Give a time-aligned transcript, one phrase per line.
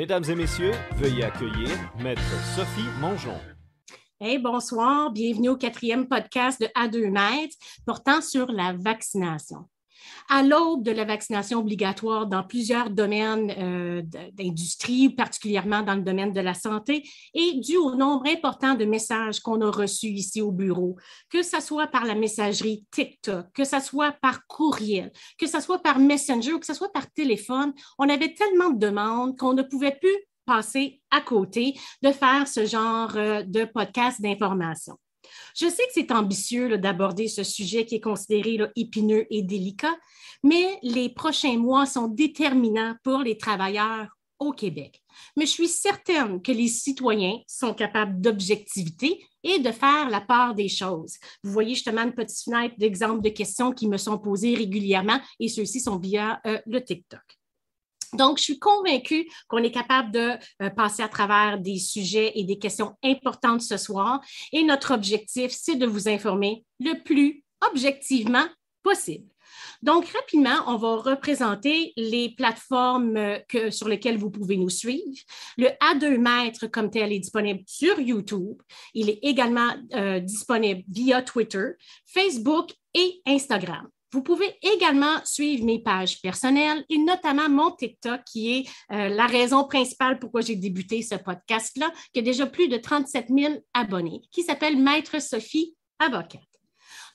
[0.00, 1.68] Mesdames et messieurs, veuillez accueillir
[1.98, 2.22] Maître
[2.56, 3.38] Sophie Mongeon.
[4.18, 7.54] Hey, bonsoir, bienvenue au quatrième podcast de A2 mètres
[7.84, 9.66] portant sur la vaccination.
[10.28, 16.32] À l'aube de la vaccination obligatoire dans plusieurs domaines euh, d'industrie, particulièrement dans le domaine
[16.32, 20.52] de la santé, et dû au nombre important de messages qu'on a reçus ici au
[20.52, 20.96] bureau,
[21.30, 25.80] que ce soit par la messagerie TikTok, que ce soit par courriel, que ce soit
[25.80, 29.62] par Messenger ou que ce soit par téléphone, on avait tellement de demandes qu'on ne
[29.62, 34.96] pouvait plus passer à côté de faire ce genre euh, de podcast d'information.
[35.56, 39.96] Je sais que c'est ambitieux d'aborder ce sujet qui est considéré épineux et délicat,
[40.42, 45.02] mais les prochains mois sont déterminants pour les travailleurs au Québec.
[45.36, 50.54] Mais je suis certaine que les citoyens sont capables d'objectivité et de faire la part
[50.54, 51.16] des choses.
[51.44, 55.48] Vous voyez justement une petite fenêtre d'exemples de questions qui me sont posées régulièrement et
[55.48, 57.39] ceux-ci sont via euh, le TikTok.
[58.14, 62.44] Donc, je suis convaincue qu'on est capable de euh, passer à travers des sujets et
[62.44, 64.20] des questions importantes ce soir.
[64.52, 68.46] Et notre objectif, c'est de vous informer le plus objectivement
[68.82, 69.26] possible.
[69.82, 75.18] Donc, rapidement, on va représenter les plateformes euh, sur lesquelles vous pouvez nous suivre.
[75.56, 78.60] Le A2 mètres comme tel est disponible sur YouTube.
[78.94, 81.72] Il est également euh, disponible via Twitter,
[82.06, 83.88] Facebook et Instagram.
[84.12, 89.26] Vous pouvez également suivre mes pages personnelles et notamment mon TikTok, qui est euh, la
[89.26, 94.22] raison principale pourquoi j'ai débuté ce podcast-là, qui a déjà plus de 37 000 abonnés,
[94.32, 96.42] qui s'appelle Maître Sophie Avocate.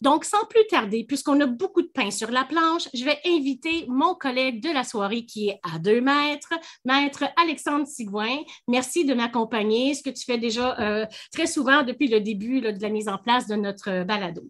[0.02, 3.86] Donc, sans plus tarder, puisqu'on a beaucoup de pain sur la planche, je vais inviter
[3.88, 8.40] mon collègue de la soirée qui est à deux mètres, Maître Alexandre Sigouin.
[8.68, 12.82] Merci de m'accompagner, ce que tu fais déjà euh, très souvent depuis le début de
[12.82, 14.44] la mise en place de notre balado.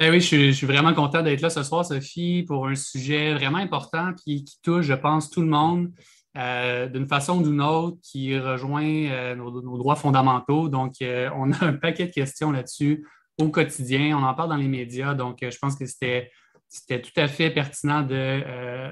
[0.00, 3.58] Eh oui, je suis, vraiment content d'être là ce soir, Sophie, pour un sujet vraiment
[3.58, 5.90] important qui, qui touche, je pense, tout le monde
[6.36, 10.68] euh, d'une façon ou d'une autre, qui rejoint euh, nos, droits fondamentaux.
[10.68, 13.08] Donc, euh, on a un paquet de questions là-dessus
[13.40, 14.16] au quotidien.
[14.16, 15.14] On en parle dans les médias.
[15.14, 16.30] Donc, je pense que c'était,
[16.86, 18.14] tout à fait pertinent de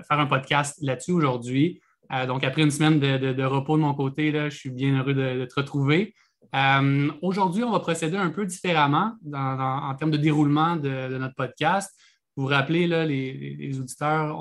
[0.09, 1.81] faire un podcast là-dessus aujourd'hui.
[2.27, 5.45] donc, après une semaine de, repos de mon côté, là, je suis bien heureux de
[5.45, 6.15] te retrouver.
[6.55, 11.93] Euh, aujourd'hui, on va procéder un peu différemment en termes de déroulement de, notre podcast.
[12.37, 14.37] Vous vous rappelez, les, auditeurs,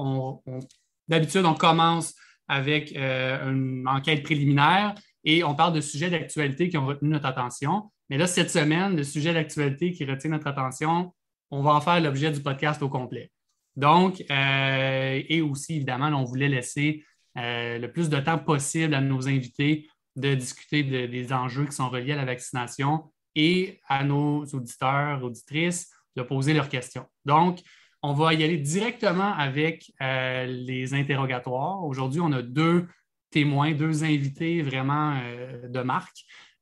[1.08, 2.14] d'habitude, on commence
[2.48, 4.94] avec euh, une enquête préliminaire
[5.24, 7.92] et on parle de sujets d'actualité qui ont retenu notre attention.
[8.10, 11.14] Mais là, cette semaine, le sujet d'actualité qui retient notre attention,
[11.50, 13.32] on va en faire l'objet du podcast au complet.
[13.76, 17.04] Donc, euh, et aussi, évidemment, on voulait laisser
[17.38, 22.14] le plus de temps possible à nos invités de discuter des enjeux qui sont reliés
[22.14, 27.06] à la vaccination et à nos auditeurs, auditrices, de poser leurs questions.
[27.26, 27.60] Donc,
[28.02, 31.84] on va y aller directement avec euh, les interrogatoires.
[31.84, 32.88] Aujourd'hui, on a deux
[33.32, 36.18] témoins, deux invités vraiment euh, de marque.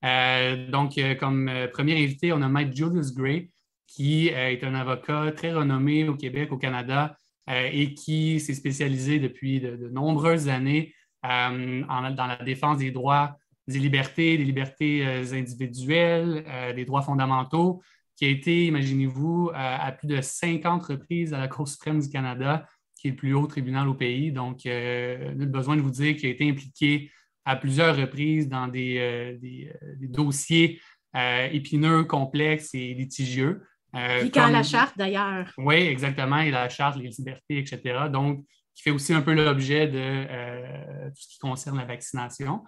[0.06, 3.52] Euh, donc, comme premier invité, on a Mike Julius Gray,
[3.88, 7.16] qui est un avocat très renommé au Québec, au Canada,
[7.48, 10.94] et qui s'est spécialisé depuis de, de nombreuses années
[11.24, 13.38] dans la défense des droits
[13.68, 17.82] des libertés, des libertés euh, individuelles, euh, des droits fondamentaux,
[18.16, 22.68] qui a été, imaginez-vous, à, plus de 50 reprises à la Cour suprême du Canada,
[22.96, 24.32] qui est le plus haut tribunal au pays.
[24.32, 27.12] Donc, euh, nul besoin de vous dire qu'il a été impliqué
[27.44, 30.80] à plusieurs reprises dans des, dossiers
[31.16, 33.64] épineux, complexes et litigieux.
[33.96, 35.52] Euh, quand la charte, d'ailleurs.
[35.58, 38.10] Oui, exactement, et la charte, les libertés, etc.
[38.12, 42.64] Donc, qui fait aussi un peu l'objet de tout ce qui concerne la vaccination.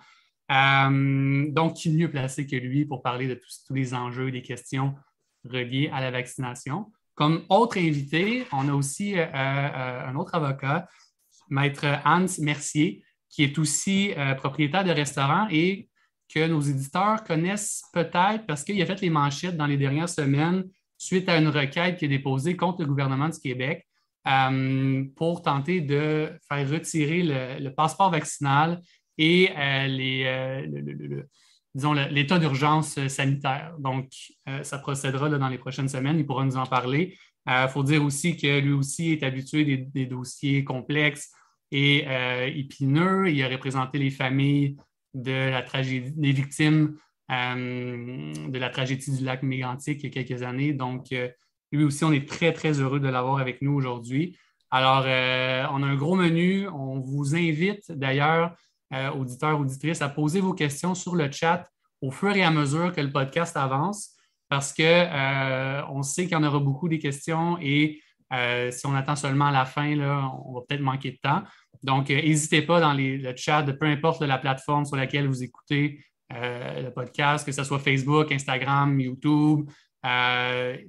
[0.52, 4.96] Euh, donc, qui mieux placé que lui pour parler de tous, les enjeux, des questions
[5.44, 6.92] reliées à la vaccination.
[7.16, 10.88] Comme autre invité, on a aussi euh, euh, un autre avocat,
[11.50, 15.90] Maître Hans Mercier, qui est aussi propriétaire de restaurant et
[16.34, 20.64] que nos éditeurs connaissent peut-être parce qu'il a fait les manchettes dans les dernières semaines
[20.98, 23.86] suite à une requête qui est déposée contre le gouvernement du Québec
[25.16, 27.24] pour tenter de faire retirer
[27.60, 28.82] le passeport vaccinal
[29.18, 31.24] et euh, euh,
[31.74, 33.76] disons, l'état d'urgence sanitaire.
[33.80, 34.10] Donc,
[34.50, 36.20] euh, ça procédera dans les prochaines semaines.
[36.20, 37.18] Il pourra nous en parler.
[37.48, 41.32] Il faut dire aussi que lui aussi est habitué des, dossiers complexes
[41.72, 42.08] et
[42.58, 43.30] épineux.
[43.30, 44.78] Il a représenté les familles
[45.14, 46.98] de la tragédie, des victimes
[47.30, 50.74] de la tragédie du lac Mégantic il y a quelques années.
[50.74, 51.14] Donc,
[51.72, 54.36] lui aussi, on est très, très heureux de l'avoir avec nous aujourd'hui.
[54.72, 56.68] Alors, on a un gros menu.
[56.70, 58.56] On vous invite d'ailleurs
[58.94, 61.68] euh, auditeurs, auditrices, à poser vos questions sur le chat
[62.02, 64.12] au fur et à mesure que le podcast avance,
[64.48, 68.00] parce qu'on euh, sait qu'il y en aura beaucoup des questions et
[68.32, 71.42] euh, si on attend seulement à la fin, là, on va peut-être manquer de temps.
[71.82, 76.04] Donc, n'hésitez pas dans le chat de peu importe la plateforme sur laquelle vous écoutez
[76.30, 79.70] le podcast, que ce soit Facebook, Instagram, YouTube.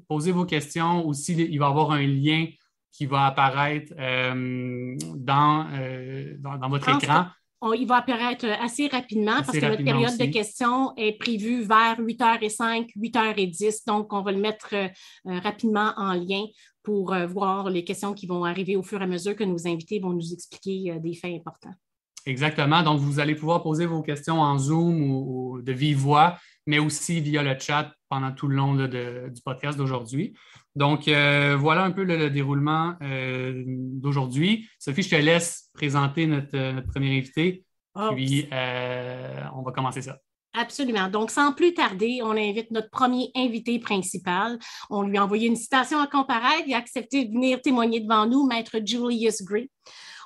[0.08, 1.06] posez vos questions.
[1.06, 2.46] Aussi, il va y avoir un lien
[2.90, 3.92] qui va apparaître
[5.14, 5.66] dans,
[6.38, 7.26] dans, votre écran
[7.74, 12.90] il va apparaître assez rapidement parce que notre période de questions est prévue vers 8h05,
[12.96, 13.86] 8h10.
[13.86, 14.88] Donc, on va le mettre euh,
[15.26, 16.44] euh, rapidement en lien
[16.82, 19.66] pour euh, voir les questions qui vont arriver au fur et à mesure que nos
[19.66, 21.74] invités vont nous expliquer des faits importants.
[22.26, 22.82] Exactement.
[22.82, 26.36] Donc, vous allez pouvoir poser vos questions en Zoom ou, de vive voix,
[26.66, 30.34] mais aussi via le chat pendant tout le long du podcast d'aujourd'hui.
[30.76, 34.68] Donc, euh, voilà un peu le, déroulement euh, d'aujourd'hui.
[34.78, 37.64] Sophie, je te laisse présenter notre, premier invité,
[37.94, 38.10] oh.
[38.14, 40.18] puis euh, on va commencer ça.
[40.52, 41.08] Absolument.
[41.08, 44.58] Donc, sans plus tarder, on invite notre premier invité principal.
[44.88, 46.64] On lui a envoyé une citation à comparaître.
[46.66, 49.70] Il a accepté de venir témoigner devant nous, Maître Julius Gray.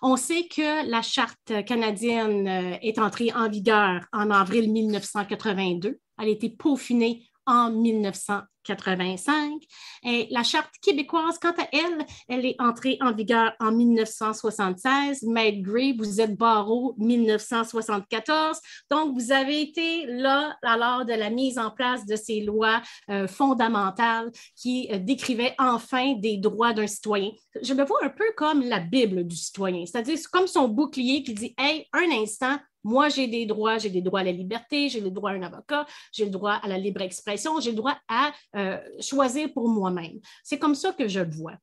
[0.02, 2.46] On sait que la Charte canadienne
[2.81, 5.98] est entrée en vigueur en avril 1982.
[6.20, 9.62] Elle a été peaufinée en 1985.
[10.05, 15.22] Et la Charte québécoise, quant à elle, elle est entrée en vigueur en 1976.
[15.25, 18.58] Meg Gray, vous êtes barreau 1974.
[18.90, 22.81] Donc, vous avez été là lors de la mise en place de ces lois
[23.11, 27.31] euh, fondamentales qui euh, décrivaient enfin des droits d'un citoyen.
[27.62, 31.34] Je me vois un peu comme la Bible du citoyen, c'est-à-dire comme son bouclier qui
[31.34, 35.00] dit, hey, un instant, moi, j'ai des droits, j'ai des droits à la liberté, j'ai
[35.00, 37.96] le droit à un avocat, j'ai le droit à la libre expression, j'ai le droit
[38.08, 40.20] à euh, choisir pour moi-même.
[40.42, 41.54] C'est comme ça que je le vois.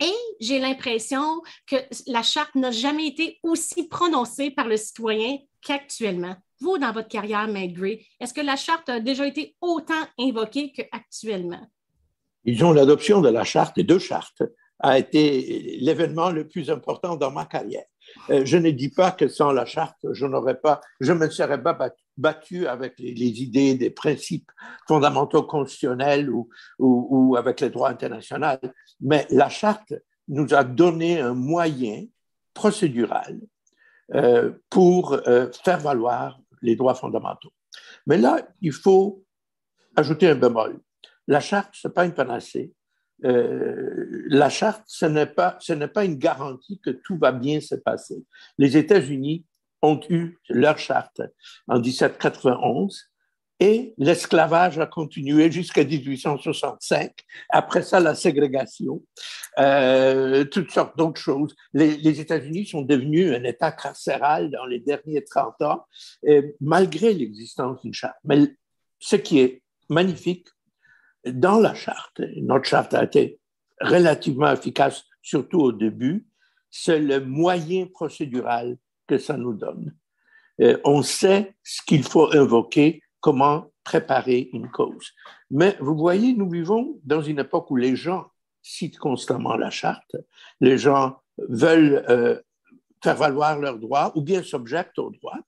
[0.00, 1.76] Et j'ai l'impression que
[2.06, 6.36] la charte n'a jamais été aussi prononcée par le citoyen qu'actuellement.
[6.60, 10.72] Vous, dans votre carrière, Meg Gray, est-ce que la charte a déjà été autant invoquée
[10.72, 11.66] qu'actuellement?
[12.44, 14.42] Disons, l'adoption de la charte et deux chartes
[14.78, 17.84] a été l'événement le plus important dans ma carrière.
[18.30, 21.62] Euh, je ne dis pas que sans la charte, je n'aurais pas, je me serais
[21.62, 21.76] pas
[22.16, 24.50] battu avec les, idées des principes
[24.86, 26.30] fondamentaux constitutionnels
[26.78, 28.58] ou, avec les droits internationaux,
[29.00, 29.94] mais la charte
[30.28, 32.04] nous a donné un moyen
[32.54, 33.40] procédural
[34.14, 37.52] euh, pour euh, faire valoir les droits fondamentaux.
[38.06, 39.24] Mais là, il faut
[39.96, 40.80] ajouter un bémol.
[41.26, 42.72] La charte, ce n'est pas une panacée.
[43.24, 45.58] Euh, la charte, ce n'est pas,
[45.92, 48.24] pas une garantie que tout va bien se passer.
[48.58, 49.44] Les États-Unis
[49.82, 51.22] ont eu leur charte
[51.68, 53.06] en 1791
[53.62, 57.12] et l'esclavage a continué jusqu'à 1865.
[57.50, 59.02] Après ça, la ségrégation,
[59.58, 61.54] euh, toutes sortes d'autres choses.
[61.74, 65.84] Les, les États-Unis sont devenus un État carcéral dans les derniers 30 ans,
[66.60, 68.16] malgré l'existence d'une charte.
[68.24, 68.56] Mais
[68.98, 70.46] ce qui est magnifique,
[71.26, 73.40] dans la charte, notre charte a été
[73.80, 76.26] relativement efficace, surtout au début,
[76.70, 78.76] c'est le moyen procédural
[79.06, 79.94] que ça nous donne.
[80.60, 85.12] Euh, on sait ce qu'il faut invoquer, comment préparer une cause.
[85.50, 88.26] Mais vous voyez, nous vivons dans une époque où les gens
[88.62, 90.16] citent constamment la charte,
[90.60, 91.16] les gens
[91.48, 92.40] veulent euh,
[93.02, 95.40] faire valoir leurs droits ou bien s'objectent aux droits,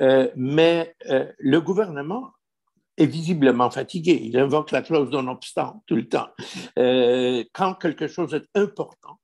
[0.00, 0.94] euh, mais
[1.38, 2.30] le gouvernement
[2.96, 4.20] est visiblement fatigué.
[4.22, 6.28] Il invoque la clause d'un obstant tout le temps.
[6.78, 9.20] Euh, quand quelque chose est important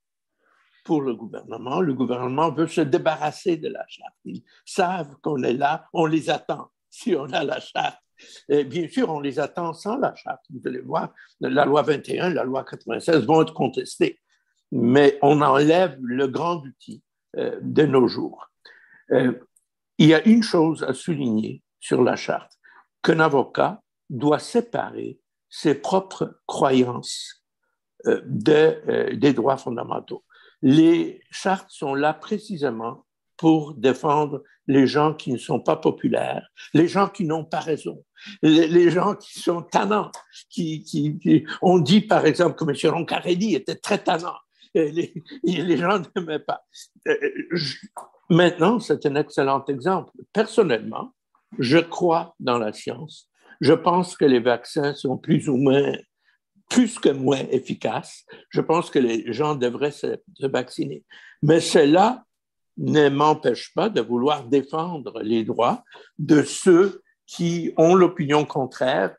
[0.84, 4.14] pour le gouvernement, le gouvernement veut se débarrasser de la charte.
[4.24, 7.98] Ils savent qu'on est là, on les attend si on a la charte.
[8.48, 10.44] Bien sûr, on les attend sans la charte.
[10.50, 14.20] Vous allez voir, la loi 21, la loi 96 vont être contestées.
[14.72, 17.02] Mais on enlève le grand outil
[17.36, 18.50] euh, de nos jours.
[19.10, 19.32] Euh,
[19.98, 22.52] il y a une chose à souligner sur la charte
[23.02, 23.80] qu'un avocat
[24.10, 25.18] doit séparer
[25.48, 27.44] ses propres croyances
[28.06, 30.24] euh, euh, des droits fondamentaux.
[30.62, 33.04] Les chartes sont là précisément
[33.36, 38.04] pour défendre les gens qui ne sont pas populaires, les gens qui n'ont pas raison,
[38.42, 40.10] les, gens qui sont tannants,
[40.48, 42.94] qui, qui, on dit par exemple que M.
[42.94, 44.36] Roncarelli était très tannant,
[44.74, 46.64] les, gens n'aimaient pas.
[47.08, 47.16] Euh,
[48.30, 50.12] maintenant, c'est un excellent exemple.
[50.32, 51.12] Personnellement,
[51.58, 53.28] je crois dans la science.
[53.60, 55.92] Je pense que les vaccins sont plus ou moins,
[56.68, 58.24] plus que moins efficaces.
[58.50, 61.04] Je pense que les gens devraient se, vacciner.
[61.42, 62.24] Mais cela
[62.76, 65.84] ne m'empêche pas de vouloir défendre les droits
[66.18, 69.14] de ceux qui ont l'opinion contraire,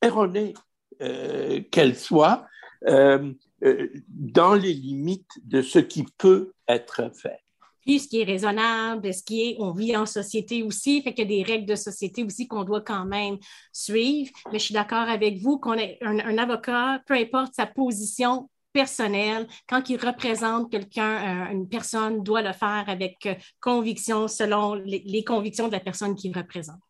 [0.00, 0.54] erronée
[1.02, 2.46] euh, qu'elle soit,
[2.86, 3.32] euh,
[3.64, 7.38] euh, dans les limites de ce qui peut être fait
[7.82, 11.30] puis ce qui est raisonnable, ce qui est, on vit en société aussi, fait qu'il
[11.30, 13.38] y a des règles de société aussi qu'on doit quand même
[13.72, 14.30] suivre.
[14.52, 19.46] Mais je suis d'accord avec vous qu'on est un, avocat, peu importe sa position, personnel.
[19.68, 23.28] Quand il représente quelqu'un, une personne doit le faire avec
[23.60, 26.80] conviction selon les convictions de la personne qu'il représente.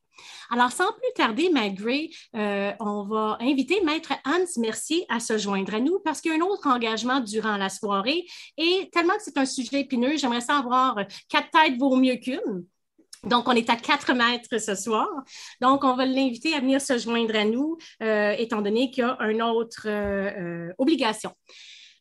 [0.51, 5.75] Alors, sans plus tarder, malgré, euh, on va inviter Maître Hans Mercier à se joindre
[5.75, 8.27] à nous parce qu'il y a un autre engagement durant la soirée
[8.59, 10.97] et tellement que c'est un sujet épineux, j'aimerais savoir
[11.29, 12.67] quatre têtes vaut mieux qu'une.
[13.25, 15.09] Donc, on est à quatre mètres ce soir.
[15.61, 19.07] Donc, on va l'inviter à venir se joindre à nous, euh, étant donné qu'il y
[19.07, 21.33] a une autre euh, obligation.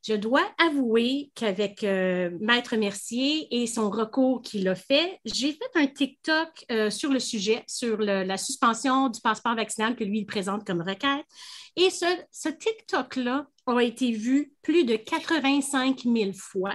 [0.04, 5.70] Je dois avouer qu'avec euh, Maître Mercier et son recours qu'il a fait, j'ai fait
[5.76, 10.26] un TikTok euh, sur le sujet, sur la suspension du passeport vaccinal que lui il
[10.26, 11.24] présente comme requête.
[11.76, 16.74] Et ce, ce TikTok-là a été vu plus de 85 000 fois.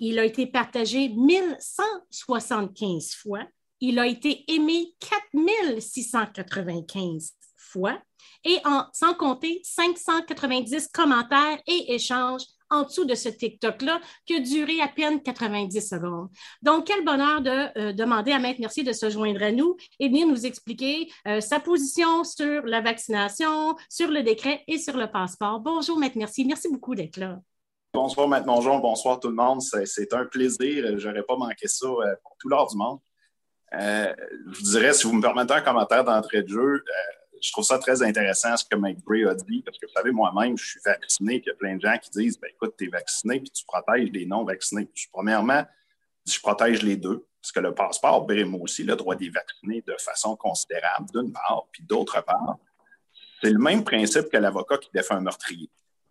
[0.00, 3.46] Il a été partagé 1175 fois.
[3.80, 7.98] Il a été aimé 4695 fois
[8.44, 8.58] et
[8.92, 14.88] sans compter 590 commentaires et échanges en dessous de ce TikTok-là qui a duré à
[14.88, 16.28] peine 90 secondes.
[16.62, 20.08] Donc, quel bonheur de euh, demander à Maître Mercier de se joindre à nous et
[20.08, 25.10] venir nous expliquer euh, sa position sur la vaccination, sur le décret et sur le
[25.10, 25.60] passeport.
[25.60, 26.44] Bonjour, Maître Mercier.
[26.44, 27.38] Merci beaucoup d'être là.
[27.94, 28.78] Bonsoir, Maître Mongeon.
[28.80, 29.62] Bonsoir, tout le monde.
[29.62, 30.98] C'est un plaisir.
[30.98, 32.98] Je n'aurais pas manqué ça euh, pour tout l'heure du monde.
[33.72, 34.14] je
[34.46, 36.84] vous dirais, si vous me permettez un commentaire d'entrée de jeu,
[37.40, 40.10] je trouve ça très intéressant ce que Mike Bray a dit, parce que vous savez,
[40.10, 42.74] moi-même, je suis vacciné, puis il y a plein de gens qui disent ben, écoute,
[42.78, 44.88] tu es vacciné, puis tu protèges les non-vaccinés.
[45.12, 45.64] Premièrement,
[46.26, 49.94] je protège les deux, parce que le passeport brime aussi le droit des vaccinés de
[49.98, 52.58] façon considérable, d'une part, puis d'autre part,
[53.42, 55.70] c'est le même principe que l'avocat qui défend un meurtrier.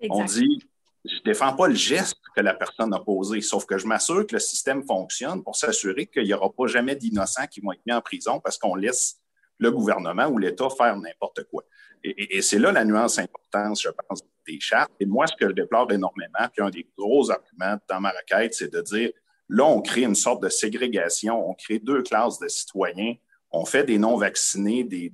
[0.10, 0.62] On dit
[1.08, 4.26] je ne défends pas le geste que la personne a posé, sauf que je m'assure
[4.28, 7.86] que le système fonctionne pour s'assurer qu'il n'y aura pas jamais d'innocents qui vont être
[7.86, 9.20] mis en prison parce qu'on laisse
[9.60, 11.64] le gouvernement ou l'État faire n'importe quoi.
[12.04, 14.92] Et, c'est là la nuance importante, je pense, des chartes.
[15.00, 18.54] Et moi, ce que je déplore énormément, puis un des gros arguments dans ma requête,
[18.54, 19.10] c'est de dire,
[19.50, 23.16] là, on crée une sorte de ségrégation, on crée deux classes de citoyens,
[23.52, 25.12] on fait des non-vaccinés, des,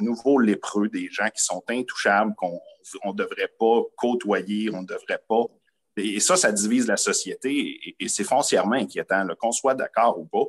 [0.00, 2.60] nouveaux lépreux, des gens qui sont intouchables, qu'on
[3.04, 5.44] ne devrait pas côtoyer, on ne devrait pas.
[5.96, 10.24] Et, ça, ça divise la société et, et c'est foncièrement inquiétant, qu'on soit d'accord ou
[10.24, 10.46] pas.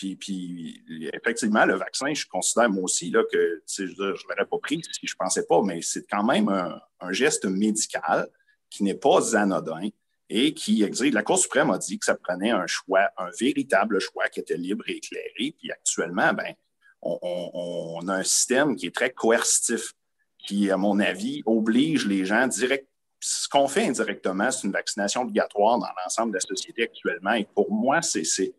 [0.00, 4.80] Puis, effectivement, le vaccin, je considère moi aussi là, que je ne l'aurais pas pris
[4.92, 8.28] si je ne pensais pas, mais c'est quand même un, geste médical
[8.70, 9.88] qui n'est pas anodin
[10.28, 11.12] et qui exige.
[11.12, 14.56] La Cour suprême a dit que ça prenait un choix, un véritable choix qui était
[14.56, 15.54] libre et éclairé.
[15.58, 16.54] Puis actuellement, ben,
[17.02, 19.92] on, a un système qui est très coercitif,
[20.38, 22.86] qui, à mon avis, oblige les gens direct.
[23.18, 27.32] Ce qu'on fait indirectement, c'est une vaccination obligatoire dans l'ensemble de la société actuellement.
[27.32, 28.54] Et pour moi, c'est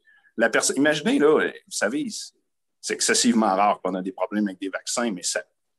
[0.75, 2.07] Imaginez, là, vous savez,
[2.79, 5.21] c'est excessivement rare qu'on a des problèmes avec des vaccins, mais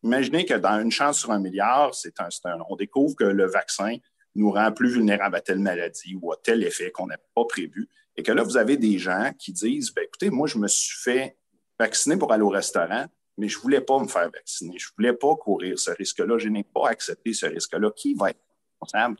[0.02, 2.28] imaginez que dans une chance sur un milliard, c'est un,
[2.69, 3.97] on découvre que le vaccin
[4.35, 7.88] nous rend plus vulnérables à telle maladie ou à tel effet qu'on n'a pas prévu.
[8.16, 10.99] Et que là, vous avez des gens qui disent ben, écoutez, moi, je me suis
[10.99, 11.37] fait
[11.78, 13.07] vacciner pour aller au restaurant,
[13.38, 14.78] mais je ne voulais pas me faire vacciner.
[14.78, 16.38] Je ne voulais pas courir ce risque-là.
[16.38, 17.90] Je n'ai pas accepté ce risque-là.
[17.97, 18.40] Qui va être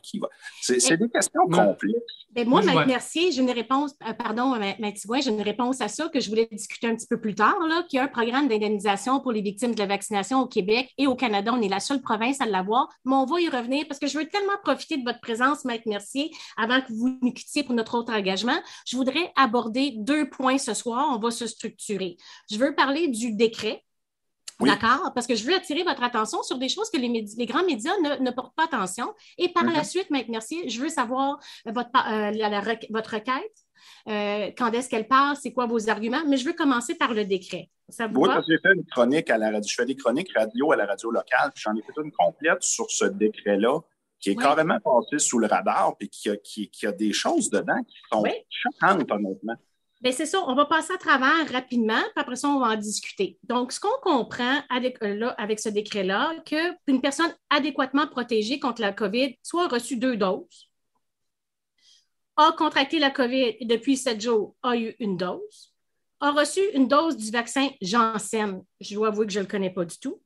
[0.01, 0.27] qui va?
[0.61, 1.95] C'est des questions complexes.
[2.31, 6.09] Ben, moi, Maître Mercier, j'ai une réponse, euh, pardon, Maître j'ai une réponse à ça
[6.09, 8.47] que je voulais discuter un petit peu plus tard, là, qu'il y a un programme
[8.47, 11.51] d'indemnisation pour les victimes de la vaccination au Québec et au Canada.
[11.53, 14.17] On est la seule province à l'avoir, mais on va y revenir parce que je
[14.17, 17.95] veux tellement profiter de votre présence, Maître Mercier, avant que vous nous quittiez pour notre
[17.97, 18.59] autre engagement.
[18.87, 21.09] Je voudrais aborder deux points ce soir.
[21.11, 22.17] On va se structurer.
[22.51, 23.83] Je veux parler du décret
[24.59, 25.11] D'accord?
[25.13, 28.31] Parce que je veux attirer votre attention sur des choses que les, grands médias ne,
[28.31, 29.13] portent pas attention.
[29.37, 29.83] Et par la mhm.
[29.83, 33.53] suite, Maître Mercier, je veux savoir votre, euh, votre requête.
[34.07, 37.25] Euh, quand est-ce qu'elle passe, c'est quoi vos arguments, mais je veux commencer par le
[37.25, 37.69] décret.
[37.89, 39.95] Ça vous oui, parce que j'ai fait une chronique à la radio, je fais des
[39.95, 43.79] chroniques radio à la radio locale, j'en ai fait une complète sur ce décret-là,
[44.19, 47.81] qui est carrément passé sous le radar, puis qui a, qui, a des choses dedans
[47.83, 49.55] qui sont choquantes, honnêtement.
[50.03, 50.43] Bien, c'est ça.
[50.45, 53.39] On va passer à travers rapidement, puis après ça, on va en discuter.
[53.43, 58.91] Donc, ce qu'on comprend avec, euh, avec ce décret-là, qu'une personne adéquatement protégée contre la
[58.91, 60.69] COVID soit reçu deux doses,
[62.35, 65.73] a contracté la COVID depuis sept jours, a eu une dose,
[66.19, 69.69] a reçu une dose du vaccin Janssen, je dois avouer que je ne le connais
[69.69, 70.21] pas du tout,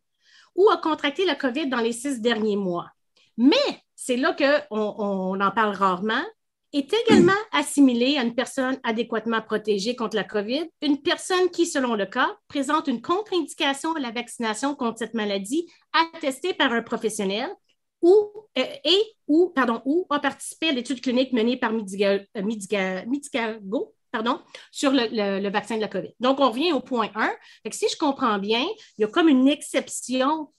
[0.56, 2.90] ou a contracté la COVID dans les six derniers mois.
[3.38, 6.24] Mais c'est là qu'on on en parle rarement,
[6.78, 11.96] est également assimilée à une personne adéquatement protégée contre la COVID, une personne qui, selon
[11.96, 17.50] le cas, présente une contre-indication à la vaccination contre cette maladie attestée par un professionnel
[18.02, 23.94] ou, euh, et ou, pardon, ou a participé à l'étude clinique menée par Medicago euh,
[24.12, 24.40] pardon,
[24.72, 26.14] sur le, vaccin de la COVID.
[26.20, 27.32] Donc, on revient au point 1.
[27.72, 28.66] si je comprends bien,
[28.98, 30.52] il y a comme une exception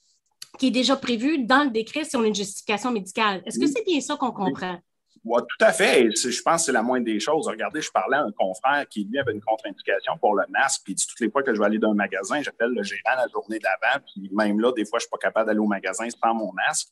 [0.57, 3.41] qui est déjà prévue dans le décret sur une justification médicale.
[3.45, 4.79] Est-ce que c'est bien ça qu'on comprend?
[5.23, 6.09] Tout à fait.
[6.15, 7.47] je pense que c'est la moindre des choses.
[7.47, 10.81] Regardez, je parlais à un confrère qui, lui, avait une contre-indication pour le masque.
[10.83, 13.27] Puis, toutes les fois que je vais aller dans un magasin, j'appelle le gérant la
[13.27, 14.03] journée d'avant.
[14.05, 16.51] Puis, même là, des fois, je ne suis pas capable d'aller au magasin sans mon
[16.53, 16.89] masque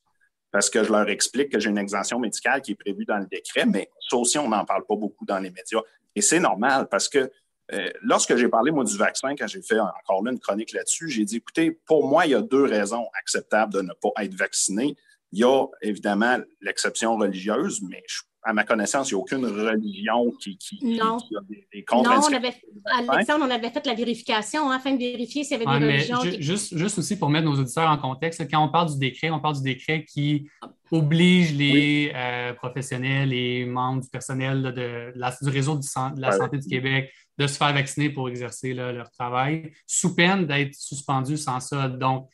[0.52, 3.26] parce que je leur explique que j'ai une exemption médicale qui est prévue dans le
[3.26, 3.66] décret.
[3.66, 5.82] Mais ça aussi, on n'en parle pas beaucoup dans les médias.
[6.16, 7.32] Et c'est normal parce que
[7.74, 11.10] euh, lorsque j'ai parlé, moi, du vaccin, quand j'ai fait encore là une chronique là-dessus,
[11.10, 14.34] j'ai dit, écoutez, pour moi, il y a deux raisons acceptables de ne pas être
[14.34, 14.96] vacciné.
[15.32, 18.02] Il y a évidemment l'exception religieuse, mais
[18.44, 21.18] à ma connaissance, il n'y a aucune religion qui, non.
[21.18, 22.54] a des, contre Non, on avait,
[22.86, 26.22] Alexandre, on avait fait la vérification hein, afin de vérifier s'il y avait des religions.
[26.40, 29.42] juste, juste aussi pour mettre nos auditeurs en contexte, quand on parle du décret, on
[29.42, 30.50] parle du décret qui
[30.92, 36.70] oblige les euh, professionnels et membres du personnel de, du réseau de la santé du
[36.70, 41.88] Québec de se faire vacciner pour exercer leur travail, sous peine d'être suspendus sans ça.
[41.90, 42.30] Donc,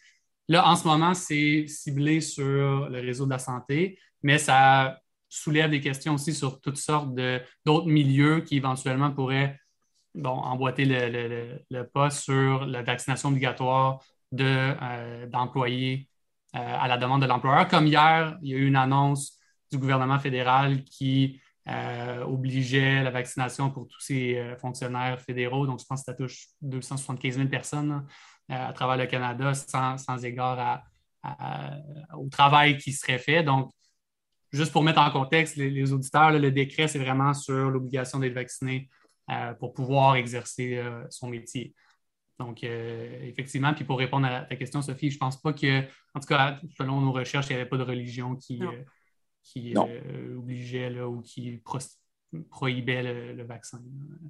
[0.50, 5.72] Là, en ce moment, c'est ciblé sur le réseau de la santé, mais ça soulève
[5.72, 7.10] des questions aussi sur toutes sortes
[7.66, 9.60] d'autres milieux qui éventuellement pourraient
[10.14, 14.04] bon, emboîter le, pas sur la vaccination obligatoire
[14.40, 16.10] euh, d'employés
[16.54, 17.68] de, euh, à la demande de l'employeur.
[17.68, 19.40] Comme hier, il y a eu une annonce
[19.72, 25.66] du gouvernement fédéral qui euh, obligeait la vaccination pour tous ces fonctionnaires fédéraux.
[25.66, 28.06] Donc, je pense que ça touche 275 000 personnes
[28.50, 30.84] à travers le Canada sans, égard
[32.18, 33.44] au travail qui serait fait.
[33.44, 33.72] Donc,
[34.52, 38.90] juste pour mettre en contexte les, auditeurs, le décret, c'est vraiment sur l'obligation d'être vacciné
[39.30, 41.74] euh, pour pouvoir exercer euh, son métier.
[42.40, 45.82] Donc, euh, effectivement, puis pour répondre à ta question, Sophie, je ne pense pas que,
[46.14, 48.62] en tout cas, selon nos recherches, il n'y avait pas de religion qui,
[49.44, 51.62] qui obligeait ou qui
[52.50, 53.80] prohibait le, vaccin.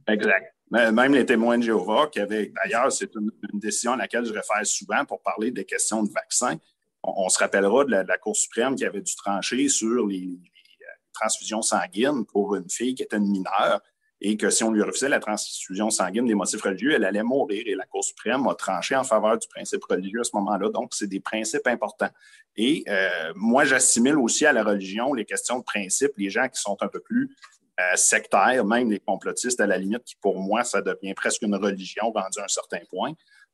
[0.07, 0.55] Exact.
[0.72, 4.65] Même les témoins de Jéhovah, qui avaient, d'ailleurs, c'est une, décision à laquelle je réfère
[4.65, 6.57] souvent pour parler des questions de vaccin.
[7.03, 11.62] On, se rappellera de la, Cour suprême qui avait dû trancher sur les, euh, transfusions
[11.62, 13.81] sanguines pour une fille qui était une mineure
[14.25, 17.63] et que si on lui refusait la transfusion sanguine des motifs religieux, elle allait mourir.
[17.66, 20.70] Et la Cour suprême a tranché en faveur du principe religieux à ce moment-là.
[20.70, 22.09] Donc, c'est des principes importants.
[22.55, 26.61] Et euh, moi, j'assimile aussi à la religion les questions de principe, les gens qui
[26.61, 27.35] sont un peu plus
[27.79, 31.55] euh, sectaires, même les complotistes, à la limite, qui pour moi, ça devient presque une
[31.55, 33.14] religion rendue à un certain point.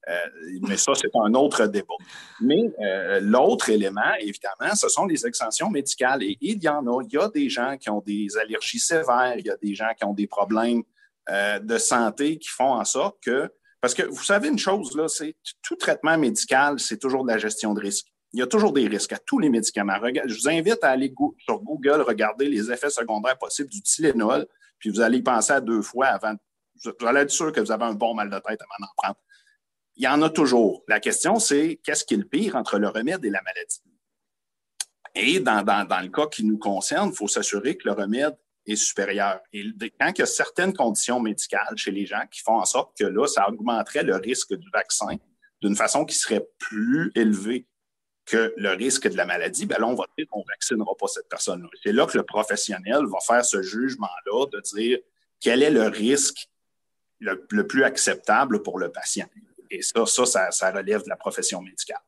[0.10, 0.14] Euh,
[0.64, 1.94] mais ça, c'est un autre débat.
[2.42, 6.24] Mais euh, l'autre élément, évidemment, ce sont les extensions médicales.
[6.24, 7.02] Et il y en a.
[7.04, 9.92] Il y a des gens qui ont des allergies sévères, il y a des gens
[9.98, 10.84] qui ont des problèmes
[11.62, 13.54] de santé qui font en sorte que.
[13.82, 17.38] Parce que vous savez une chose, là, c'est tout traitement médical, c'est toujours de la
[17.38, 19.98] gestion de risque il y a toujours des risques à tous les médicaments.
[20.26, 24.46] Je vous invite à aller sur Google, regarder les effets secondaires possibles du Tylenol,
[24.78, 26.36] puis vous allez y penser à deux fois avant.
[26.84, 29.18] Vous allez être sûr que vous avez un bon mal de tête avant d'en prendre.
[29.96, 30.84] Il y en a toujours.
[30.88, 33.82] La question, c'est qu'est-ce qui est le pire entre le remède et la maladie?
[35.16, 35.64] Et dans,
[36.02, 39.42] le cas qui nous concerne, il faut s'assurer que le remède est supérieur.
[39.52, 39.66] Et
[40.00, 43.06] quand il y a certaines conditions médicales chez les gens qui font en sorte que
[43.06, 45.18] là, ça augmenterait le risque du vaccin
[45.62, 47.68] d'une façon qui serait plus élevée
[48.30, 51.08] que le risque de la maladie, ben là, on va dire qu'on ne vaccinera pas
[51.08, 51.68] cette personne-là.
[51.84, 55.00] C'est là que le professionnel va faire ce jugement-là de dire
[55.40, 56.48] quel est le risque
[57.20, 59.26] le, plus acceptable pour le patient.
[59.72, 62.00] Et ça, ça, ça, relève de la profession médicale.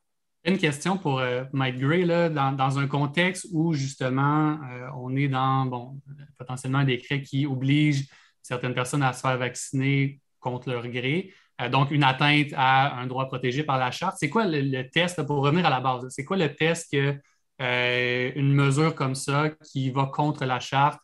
[0.43, 5.27] Une question pour euh, Mike Gray, là, dans, un contexte où justement euh, on est
[5.27, 5.99] dans bon,
[6.37, 8.07] potentiellement un décret qui oblige
[8.41, 11.33] certaines personnes à se faire vacciner contre leur gré.
[11.61, 14.17] Euh, donc, une atteinte à un droit protégé par la charte.
[14.19, 17.15] C'est quoi le, test, pour revenir à la base, c'est quoi le test que
[17.61, 20.99] euh, une mesure comme ça qui va contre la charte,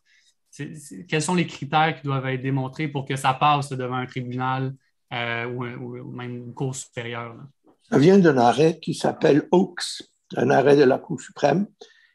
[1.08, 4.74] quels sont les critères qui doivent être démontrés pour que ça passe devant un tribunal
[5.12, 7.36] euh, ou, même une cour supérieure?
[7.88, 10.02] Ça vient d'un arrêt qui s'appelle Oaks,
[10.36, 11.66] un arrêt de la Cour suprême.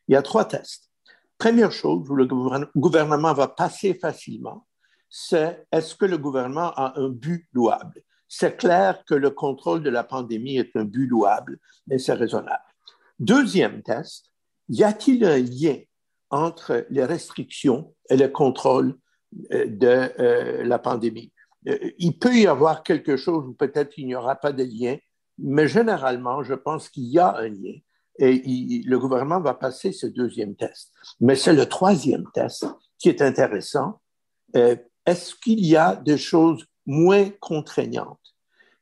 [0.07, 0.91] Il y a trois tests.
[1.37, 2.27] Première chose où le
[2.75, 4.67] gouvernement va passer facilement,
[5.09, 8.03] c'est est-ce que le gouvernement a un but louable?
[8.35, 11.59] C'est clair que le contrôle de la pandémie est un but louable
[11.91, 12.63] et c'est raisonnable.
[13.19, 14.31] Deuxième test,
[14.69, 15.77] y a-t-il un lien
[16.31, 18.95] entre les restrictions et le contrôle
[19.51, 21.31] euh, de euh, la pandémie?
[21.67, 24.97] Euh, il peut y avoir quelque chose ou peut-être il n'y aura pas de lien,
[25.37, 27.77] mais généralement, je pense qu'il y a un lien
[28.17, 30.91] et le gouvernement va passer ce deuxième test.
[31.19, 32.65] Mais c'est le troisième test
[32.97, 34.01] qui est intéressant.
[34.53, 38.19] Est-ce qu'il y a des choses moins contraignantes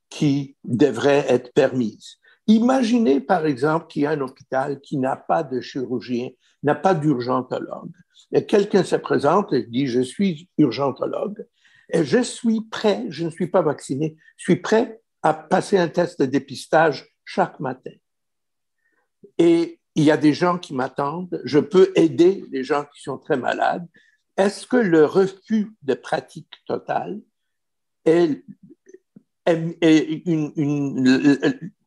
[0.10, 2.18] qui devraient être permises.
[2.48, 6.30] Imaginez, par exemple, qu'il y a un hôpital qui n'a pas de chirurgien,
[6.64, 7.94] n'a pas d'urgentologue.
[8.34, 11.46] Et quelqu'un se présente et dit, je suis urgentologue
[11.90, 15.88] et je suis prêt, je ne suis pas vacciné, je suis prêt à passer un
[15.88, 17.92] test de dépistage chaque matin.
[19.38, 23.18] Et il y a des gens qui m'attendent, je peux aider les gens qui sont
[23.18, 23.88] très malades.
[24.38, 27.22] Est-ce que le refus de pratique totale
[28.06, 28.44] est,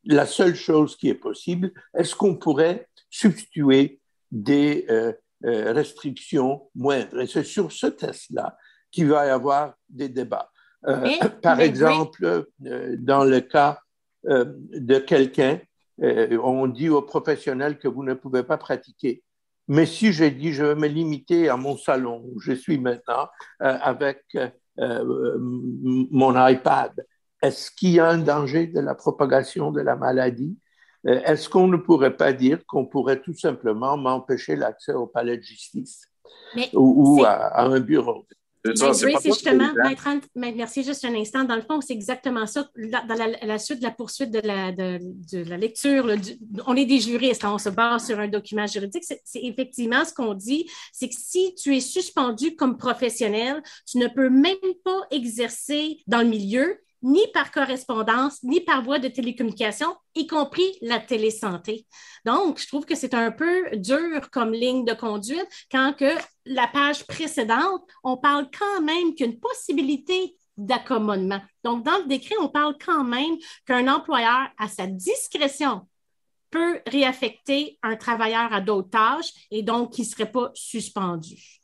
[0.05, 1.72] la seule chose qui est possible?
[1.94, 4.00] Est-ce qu'on pourrait substituer
[4.31, 5.12] des euh,
[5.44, 7.20] euh, restrictions moindres?
[7.20, 8.57] Et c'est sur ce test-là
[8.90, 10.50] qu'il va y avoir des débats.
[10.87, 11.09] Euh,
[11.42, 13.81] par exemple, dans le cas
[14.24, 15.61] de quelqu'un
[15.98, 19.22] on dit aux professionnels que vous ne pouvez pas pratiquer.
[19.68, 23.29] Mais si je dis je vais me limiter à mon salon où je suis maintenant
[23.62, 24.22] euh, avec
[24.78, 26.92] euh, mon iPad,
[27.42, 30.56] est-ce qu'il y a un danger de la propagation de la maladie?
[31.04, 35.42] Est-ce qu'on ne pourrait pas dire qu'on pourrait tout simplement m'empêcher l'accès au palais de
[35.42, 36.06] justice
[36.72, 38.26] ou, à, un bureau?
[38.64, 39.72] C'est justement,
[40.35, 41.44] merci juste un instant.
[41.44, 42.66] Dans le fond, c'est exactement ça.
[42.77, 46.09] Dans la, suite de la poursuite de la, de, la lecture,
[46.66, 49.05] on est des juristes, hein, on se base sur un document juridique.
[49.05, 54.09] C'est effectivement ce qu'on dit, c'est que si tu es suspendu comme professionnel, tu ne
[54.09, 59.94] peux même pas exercer dans le milieu ni par correspondance, ni par voie de télécommunication,
[60.14, 61.86] y compris la télésanté.
[62.24, 66.66] Donc, je trouve que c'est un peu dur comme ligne de conduite quand que la
[66.66, 71.42] page précédente, on parle quand même qu'une possibilité d'accommodement.
[71.62, 73.36] Donc, dans le décret, on parle quand même
[73.66, 75.86] qu'un employeur, à sa discrétion,
[76.50, 81.60] peut réaffecter un travailleur à d'autres tâches et donc qui ne serait pas suspendu.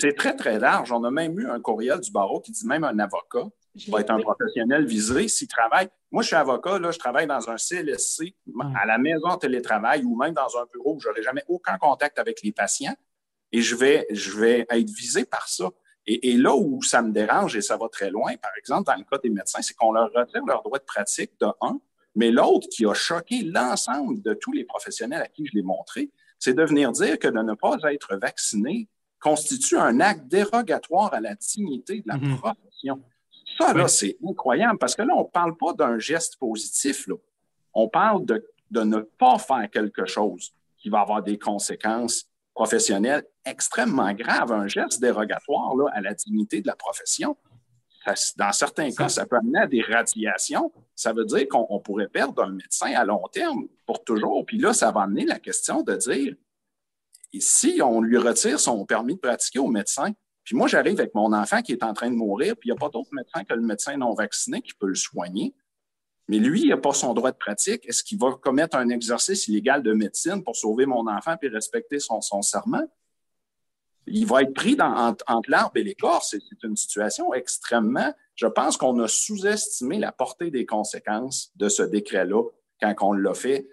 [0.00, 0.90] C'est très, très large.
[0.90, 3.46] On a même eu un courriel du barreau qui dit même un avocat
[3.88, 5.88] va être un professionnel visé s'il travaille.
[6.10, 8.34] Moi, je suis avocat, là, je travaille dans un CLSC,
[8.74, 11.76] à la maison en télétravail ou même dans un bureau où je n'aurai jamais aucun
[11.78, 12.94] contact avec les patients
[13.52, 15.70] et je vais, je vais être visé par ça.
[16.08, 19.02] Et, là où ça me dérange et ça va très loin, par exemple, dans le
[19.02, 21.80] cas des médecins, c'est qu'on leur retire leur droit de pratique de un,
[22.14, 26.10] mais l'autre qui a choqué l'ensemble de tous les professionnels à qui je l'ai montré,
[26.38, 31.20] c'est de venir dire que de ne pas être vacciné constitue un acte dérogatoire à
[31.20, 32.36] la dignité de la mm-hmm.
[32.38, 33.02] profession.
[33.58, 37.06] Ça, là, c'est incroyable parce que là, on ne parle pas d'un geste positif.
[37.06, 37.14] Là.
[37.74, 44.12] On parle de, ne pas faire quelque chose qui va avoir des conséquences professionnelles extrêmement
[44.12, 44.52] graves.
[44.52, 47.36] Un geste dérogatoire là, à la dignité de la profession.
[48.36, 50.72] dans certains cas, ça peut amener à des radiations.
[50.94, 54.44] Ça veut dire qu'on pourrait perdre un médecin à long terme pour toujours.
[54.46, 56.34] Puis là, ça va amener la question de dire,
[57.38, 60.12] si on lui retire son permis de pratiquer au médecin,
[60.46, 62.76] puis moi, j'arrive avec mon enfant qui est en train de mourir, puis il n'y
[62.76, 65.52] a pas d'autre médecin que le médecin non vacciné qui peut le soigner.
[66.28, 67.84] Mais lui, il n'a pas son droit de pratique.
[67.88, 71.98] Est-ce qu'il va commettre un exercice illégal de médecine pour sauver mon enfant et respecter
[71.98, 72.84] son, serment?
[74.06, 76.30] Il va être pris dans, entre, l'arbre et l'écorce.
[76.30, 78.14] C'est une situation extrêmement.
[78.36, 82.44] Je pense qu'on a sous-estimé la portée des conséquences de ce décret-là
[82.80, 83.68] quand on l'a fait.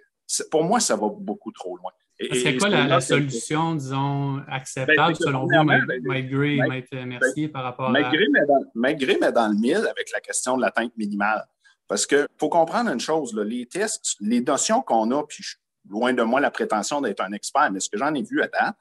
[0.50, 1.92] Pour moi, ça va beaucoup trop loin.
[2.20, 5.64] C'est quoi la, solution, disons, acceptable ben, selon vous,
[6.04, 6.60] malgré,
[7.06, 7.92] merci par rapport à.
[7.92, 11.44] Malgré, mais dans le mille avec la question de l'atteinte minimale.
[11.88, 15.44] Parce qu'il faut comprendre une chose, les tests, les notions qu'on a, puis
[15.90, 18.48] loin de moi la prétention d'être un expert, mais ce que j'en ai vu à
[18.48, 18.76] date,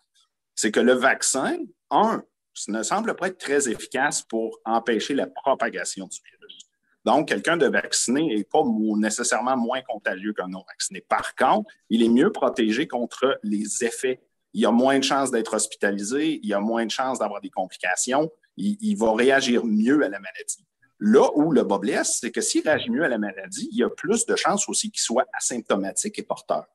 [0.55, 1.57] c'est que le vaccin,
[1.91, 2.23] un,
[2.69, 6.32] ne semble pas être très efficace pour empêcher la propagation du virus.
[7.05, 8.63] Donc, quelqu'un de vacciné n'est pas
[8.97, 11.01] nécessairement moins contagieux qu'un non vacciné.
[11.09, 14.21] Par contre, il est mieux protégé contre les effets.
[14.55, 18.31] Il a moins de chances d'être hospitalisé, il a moins de chances d'avoir des complications,
[18.57, 20.67] il, va réagir mieux à la maladie.
[21.01, 23.83] Là où le bas blesse, c'est que s'il réagit mieux à la maladie, il y
[23.83, 26.67] a plus de chances aussi qu'il soit asymptomatique et porteur.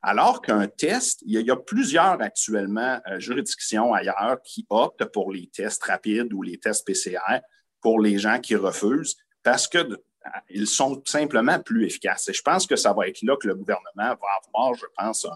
[0.00, 5.48] Alors qu'un test, il y, a, plusieurs actuellement euh, juridictions ailleurs qui optent pour les
[5.48, 7.40] tests rapides ou les tests PCR
[7.80, 12.28] pour les gens qui refusent parce qu'ils sont simplement plus efficaces.
[12.28, 15.28] Et je pense que ça va être là que le gouvernement va avoir, je pense,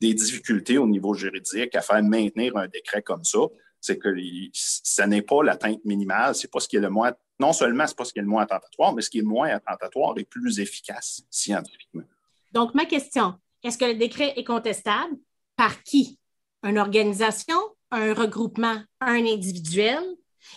[0.00, 3.38] des difficultés au niveau juridique à faire maintenir un décret comme ça.
[3.80, 4.14] C'est que
[4.52, 7.96] ce n'est pas l'atteinte minimale, c'est pas ce qui est le moins, non seulement c'est
[7.96, 10.24] pas ce qui est le moins attentatoire, mais ce qui est le moins attentatoire est
[10.24, 12.04] plus efficace scientifiquement.
[12.52, 15.16] Donc, ma question, est-ce que le décret est contestable?
[15.56, 16.18] Par qui?
[16.62, 17.58] Une organisation,
[17.90, 20.02] un regroupement, un individuel?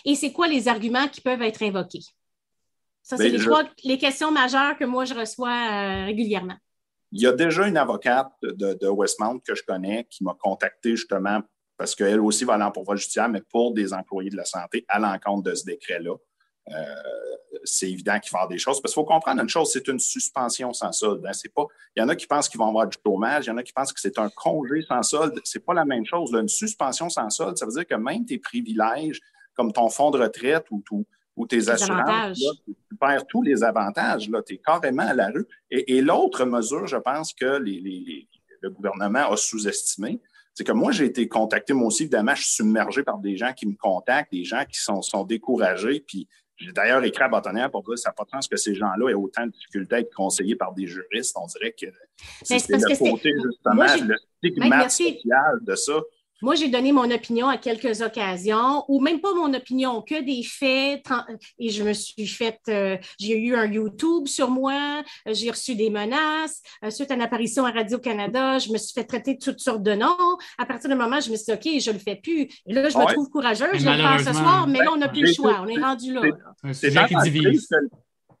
[0.04, 2.04] Et c'est quoi les arguments qui peuvent être invoqués?
[3.08, 6.56] Ça, c'est ben, les, questions majeures que moi, je reçois euh, régulièrement.
[7.10, 11.40] Il y a déjà une avocate de, Westmount que je connais qui m'a contacté justement
[11.78, 14.84] parce qu'elle aussi va aller en pourvoi judiciaire, mais pour des employés de la santé
[14.88, 16.16] à l'encontre de ce décret-là.
[16.70, 16.94] Euh,
[17.64, 18.78] c'est évident qu'il va y avoir des choses.
[18.82, 21.24] Parce qu'il faut comprendre une chose, c'est une suspension sans solde.
[21.24, 21.32] Hein.
[21.32, 21.64] C'est pas,
[21.96, 23.62] il y en a qui pensent qu'ils vont avoir du chômage, il y en a
[23.62, 25.40] qui pensent que c'est un congé sans solde.
[25.44, 26.34] C'est pas la même chose.
[26.34, 29.22] Une suspension sans solde, ça veut dire que même tes privilèges,
[29.54, 31.06] comme ton fonds de retraite ou tout,
[31.38, 34.28] ou tes assurances, tu perds tous les avantages.
[34.46, 35.46] Tu es carrément à la rue.
[35.70, 38.28] Et, l'autre mesure, je pense que les,
[38.60, 40.20] le gouvernement a sous-estimé,
[40.52, 43.52] c'est que moi, j'ai été contacté, moi aussi, évidemment, je suis submergé par des gens
[43.52, 47.70] qui me contactent, des gens qui sont, sont découragés, puis j'ai d'ailleurs écrit à Bâtonnière
[47.70, 49.94] pour dire que ça n'a pas de sens que ces gens-là aient autant de difficultés
[49.94, 51.36] à être conseillés par des juristes.
[51.40, 51.86] On dirait que
[52.42, 56.00] c'est le côté, justement, le stigmate social de ça.
[56.40, 60.42] Moi, j'ai donné mon opinion à quelques occasions, ou même pas mon opinion, que des
[60.44, 61.04] faits.
[61.58, 65.90] Et je me suis fait, euh, j'ai eu un YouTube sur moi, j'ai reçu des
[65.90, 66.62] menaces.
[66.84, 69.82] Euh, suite à une apparition à Radio-Canada, je me suis fait traiter de toutes sortes
[69.82, 70.38] de noms.
[70.58, 72.42] À partir du moment, je me suis dit, OK, je le fais plus.
[72.66, 74.96] Et là, je me trouve courageuse, je vais le faire ce soir, mais là, on
[74.96, 75.60] n'a plus le choix.
[75.60, 76.22] On est rendu là.
[76.72, 77.68] C'est là qui divise.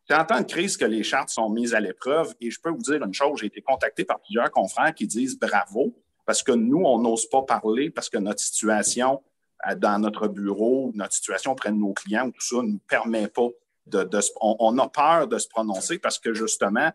[0.08, 2.34] C'est en temps de crise que les chartes sont mises à l'épreuve.
[2.40, 5.38] Et je peux vous dire une chose, j'ai été contacté par plusieurs confrères qui disent
[5.38, 5.94] bravo
[6.28, 9.22] parce que nous, on n'ose pas parler parce que notre situation
[9.66, 13.28] euh, dans notre bureau, notre situation auprès de nos clients, tout ça ne nous permet
[13.28, 13.48] pas
[13.86, 14.06] de,
[14.42, 16.92] on, a peur de se prononcer parce que justement,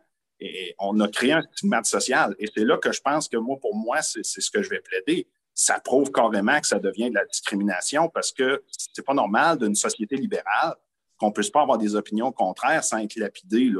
[0.78, 2.36] on a créé un stigmate social.
[2.38, 4.82] Et c'est là que je pense que moi, pour moi, c'est ce que je vais
[4.82, 5.28] plaider.
[5.56, 9.74] Ça prouve carrément que ça devient de la discrimination parce que c'est pas normal d'une
[9.74, 10.76] société libérale
[11.18, 13.72] qu'on ne puisse pas avoir des opinions contraires sans être lapidé.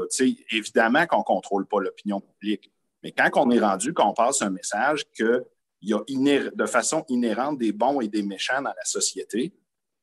[0.50, 2.72] Évidemment qu'on ne contrôle pas l'opinion publique.
[3.04, 5.42] Mais quand on est rendu, qu'on passe un message qu'il
[5.82, 9.52] y a de façon inhérente des bons et des méchants dans la société,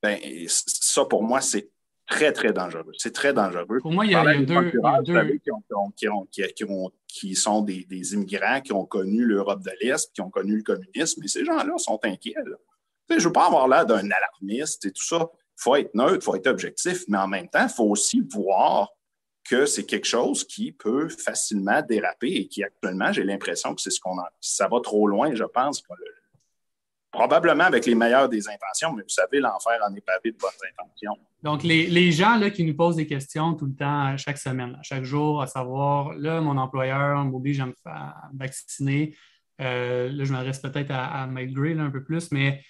[0.02, 1.70] ben, ça, pour moi, c'est
[2.08, 2.94] très, très dangereux.
[2.98, 3.80] C'est très dangereux.
[3.82, 4.72] Pour moi, il y a, deux,
[7.08, 11.24] Qui, sont des, immigrants qui ont connu l'Europe de l'Est, qui ont connu le communisme,
[11.24, 12.36] et ces gens-là sont inquiets.
[13.10, 15.28] Je ne veux pas avoir l'air d'un alarmiste et tout ça.
[15.34, 18.22] Il faut être neutre, il faut être objectif, mais en même temps, il faut aussi
[18.22, 18.90] voir
[19.44, 23.90] que c'est quelque chose qui peut facilement déraper et qui actuellement, j'ai l'impression que c'est
[23.90, 24.32] ce qu'on a.
[24.40, 25.84] Ça va trop loin, je pense.
[27.12, 30.50] probablement avec les meilleures des intentions, mais vous savez, l'enfer en est pavé de bonnes
[30.72, 31.18] intentions.
[31.44, 35.04] Donc, les, gens là, qui nous posent des questions tout le temps, chaque semaine, chaque
[35.04, 39.16] jour, à savoir, là, mon employeur m'oblige à me faire vacciner.
[39.60, 42.62] Euh, là, je m'adresse peut-être à, à Mike Gray un peu plus, mais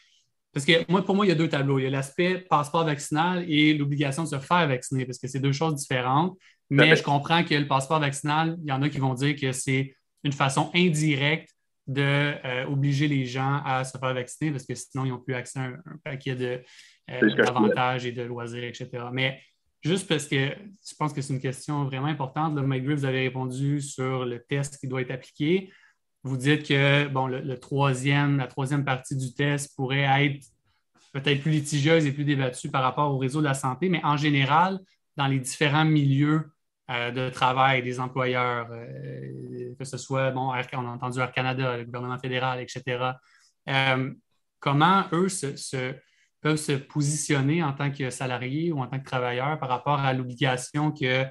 [0.54, 1.80] parce que moi, pour moi, il y a deux tableaux.
[1.80, 5.40] Il y a l'aspect passeport vaccinal et l'obligation de se faire vacciner, parce que c'est
[5.40, 6.38] deux choses différentes.
[6.72, 9.52] Mais je comprends que le passeport vaccinal, il y en a qui vont dire que
[9.52, 11.50] c'est une façon indirecte
[11.86, 15.60] d'obliger euh, les gens à se faire vacciner, parce que sinon, ils n'ont plus accès
[15.60, 16.64] à un, paquet
[17.10, 18.88] euh, d'avantages et de loisirs, etc.
[19.12, 19.42] Mais
[19.82, 22.56] juste parce que je pense que c'est une question vraiment importante.
[22.56, 25.74] Là, Mike vous avez répondu sur le test qui doit être appliqué.
[26.24, 30.46] Vous dites que bon, le, troisième, la troisième partie du test pourrait être
[31.12, 34.16] peut-être plus litigieuse et plus débattue par rapport au réseau de la santé, mais en
[34.16, 34.80] général,
[35.18, 36.51] dans les différents milieux
[37.12, 41.86] de travail des employeurs, euh, que ce soit, bon, on a entendu Air Canada, le
[41.86, 43.14] gouvernement fédéral, etc.,
[43.70, 44.14] euh,
[44.60, 45.28] comment eux
[46.42, 50.14] peuvent se positionner en tant que salariés ou en tant que travailleurs par rapport à
[50.14, 51.26] l'obligation que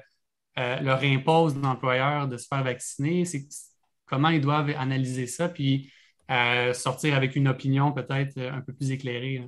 [0.55, 3.25] leur impose l'employeur de se faire vacciner?
[4.11, 5.91] comment ils doivent analyser ça, puis
[6.29, 9.47] euh, sortir avec une opinion peut-être euh, un peu plus éclairée.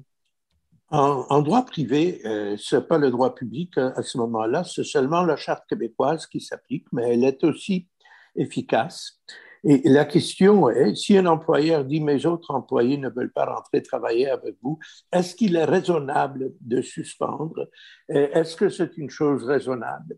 [0.95, 5.23] En, droit privé, euh, ce n'est pas le droit public à ce moment-là, c'est seulement
[5.23, 7.87] la charte québécoise qui s'applique, mais elle est aussi
[8.35, 9.19] efficace.
[9.63, 13.81] Et la question est, si un employeur dit mes autres employés ne veulent pas rentrer
[13.81, 14.77] travailler avec vous,
[15.11, 17.69] est-ce qu'il est raisonnable de suspendre?
[18.09, 20.17] Est-ce que c'est une chose raisonnable?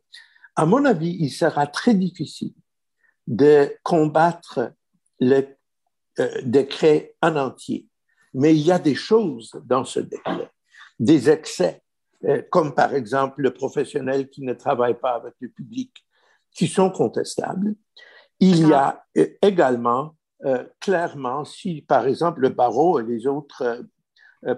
[0.58, 2.54] À mon avis, il sera très difficile
[3.28, 4.74] de combattre
[5.20, 5.48] le
[6.20, 7.88] euh, décret en entier.
[8.34, 10.50] Mais il y a des choses dans ce décret,
[11.00, 11.82] des excès,
[12.26, 15.92] euh, comme par exemple le professionnel qui ne travaille pas avec le public,
[16.52, 17.76] qui sont contestables.
[18.40, 20.16] Il y a euh, également,
[20.80, 23.84] clairement, si par exemple le barreau et les autres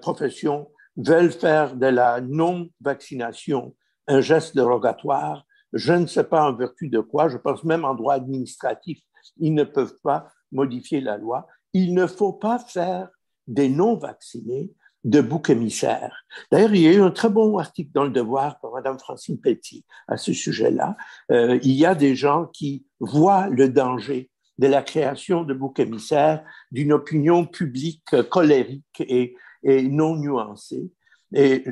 [0.01, 3.73] professions veulent faire de la non-vaccination
[4.07, 7.93] un geste dérogatoire, je ne sais pas en vertu de quoi, je pense même en
[7.93, 8.99] droit administratif,
[9.37, 11.47] ils ne peuvent pas modifier la loi.
[11.73, 13.09] Il ne faut pas faire
[13.47, 14.71] des non-vaccinés
[15.03, 16.25] de bouc émissaire.
[16.51, 19.39] D'ailleurs, il y a eu un très bon article dans Le Devoir par Mme Francine
[19.39, 20.97] Petit à ce sujet-là.
[21.31, 25.79] Euh, il y a des gens qui voient le danger de la création de bouc
[25.79, 30.91] émissaires, d'une opinion publique colérique et, et non nuancée.
[31.33, 31.63] Et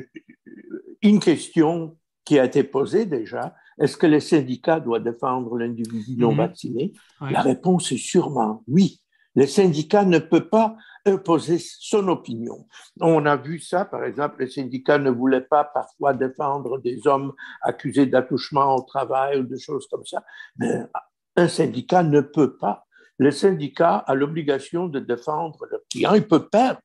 [1.02, 6.32] une question qui a été posée déjà, est-ce que le syndicat doit défendre l'individu non
[6.32, 6.38] mhm.
[6.38, 6.92] vacciné?
[7.20, 9.00] La réponse est sûrement oui.
[9.36, 12.66] Le syndicat ne peut pas imposer son opinion.
[13.00, 17.32] On a vu ça, par exemple, le syndicat ne voulait pas parfois défendre des hommes
[17.62, 20.24] accusés d'attouchement au travail ou de choses comme ça.
[20.58, 20.82] Mais
[21.36, 22.86] un syndicat ne peut pas.
[23.18, 26.14] Le syndicat a l'obligation de défendre le client.
[26.14, 26.80] Il peut perdre.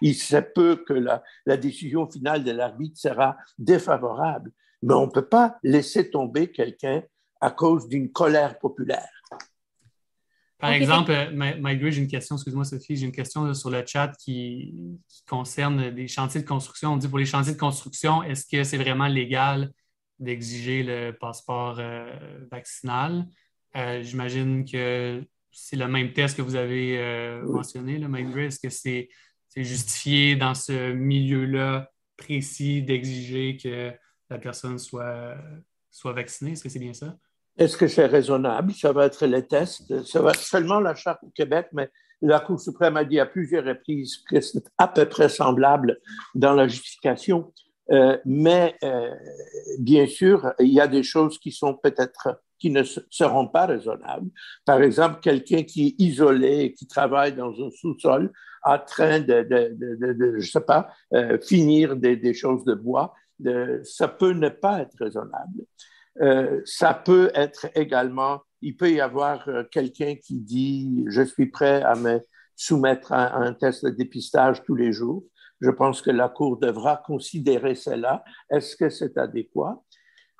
[0.00, 5.10] Il sait peu que la, la décision finale de l'arbitre sera défavorable mais on ne
[5.10, 7.02] peut pas laisser tomber quelqu'un
[7.40, 9.08] à cause d'une colère populaire.
[10.62, 14.72] Par exemple, euh, j'ai une question, excuse-moi Sophie, j'ai une question sur le chat qui,
[15.28, 16.92] concerne les chantiers de construction.
[16.92, 19.72] On dit pour les chantiers de construction, est-ce que c'est vraiment légal
[20.20, 22.14] d'exiger le passeport euh,
[22.48, 23.26] vaccinal?
[23.74, 29.08] Euh, j'imagine que c'est le même test que vous avez mentionné, le Est-ce que c'est
[29.56, 33.90] justifié dans ce milieu-là précis d'exiger que
[34.30, 35.34] la personne soit,
[35.90, 36.52] soit vaccinée?
[36.52, 37.16] Est-ce que c'est bien ça?
[37.62, 38.72] Est-ce que c'est raisonnable?
[38.72, 40.04] Ça va être les tests.
[40.04, 41.88] Ça va être seulement la Charte du Québec, mais
[42.20, 46.00] la Cour suprême a dit à plusieurs reprises que c'est à peu près semblable
[46.34, 47.52] dans la justification.
[47.92, 49.14] Euh, mais euh,
[49.78, 54.30] bien sûr, il y a des choses qui sont peut-être qui ne seront pas raisonnables.
[54.64, 58.32] Par exemple, quelqu'un qui est isolé, qui travaille dans un sous-sol,
[58.64, 63.14] en train de, de, de, je sais pas, euh, finir des, choses de bois,
[63.84, 65.64] ça peut ne pas être raisonnable.
[66.20, 71.46] Euh, ça peut être également, il peut y avoir euh, quelqu'un qui dit, je suis
[71.46, 72.20] prêt à me
[72.54, 75.24] soumettre à, un test de dépistage tous les jours.
[75.60, 78.24] Je pense que la Cour devra considérer cela.
[78.50, 79.82] Est-ce que c'est adéquat?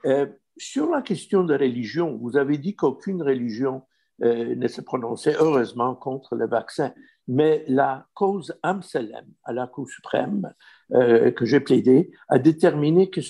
[0.05, 0.27] Euh,
[0.59, 3.83] sur la question de religion, vous avez dit qu'aucune religion
[4.21, 6.93] ne se prononçait heureusement contre le vaccin.
[7.27, 10.53] Mais la cause Amselem à la Cour suprême,
[10.91, 13.21] que j'ai plaidé, a déterminé que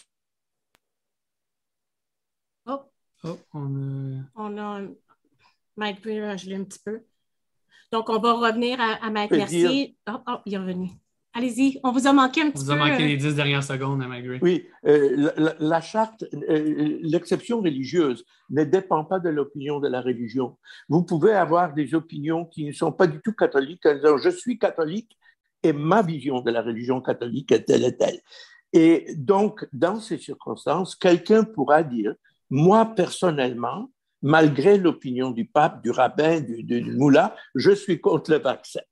[3.25, 4.81] Oh, on a.
[5.77, 7.01] Mike je l'ai un petit peu.
[7.93, 9.97] Donc, on va revenir à, Mike Mercier.
[10.09, 10.91] Oh, oh, il est revenu.
[11.35, 12.73] Allez-y, on vous a manqué un petit peu.
[12.73, 15.31] On vous a manqué les dix dernières secondes à Mike Oui, euh,
[15.61, 20.59] la, charte, euh, l'exception religieuse ne dépend pas de l'opinion de la religion.
[20.91, 24.29] Vous pouvez avoir des opinions qui ne sont pas du tout catholiques en disant je
[24.29, 25.17] suis catholique
[25.63, 28.21] et ma vision de la religion catholique est telle et telle.
[28.75, 32.15] Et donc, dans ces circonstances, quelqu'un pourra dire
[32.53, 38.39] moi, personnellement, malgré l'opinion du pape, du rabbin, du, du, moulin, je suis contre le
[38.41, 38.83] vaccin.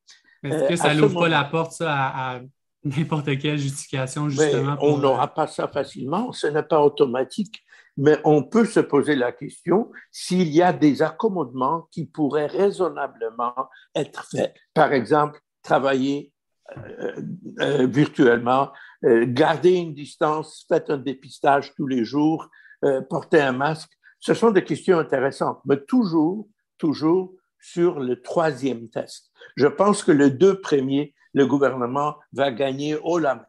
[0.43, 2.41] Est-ce que euh, ça n'ouvre pas la porte à,
[2.85, 4.79] n'importe quelle justification, justement?
[4.81, 7.63] on euh, n'aura pas ça facilement, ce n'est pas automatique,
[7.99, 13.55] mais on peut se poser la question s'il y a des accommodements qui pourraient raisonnablement
[13.95, 14.55] être faits.
[14.73, 16.33] Par exemple, travailler
[16.79, 22.49] euh, virtuellement, garder une distance, faire un dépistage tous les jours,
[22.85, 23.91] euh, porter un masque.
[24.21, 29.31] Ce sont des questions intéressantes, mais toujours, toujours sur le troisième test.
[29.57, 33.47] Je pense que les deux premiers, le gouvernement va gagner haut la main.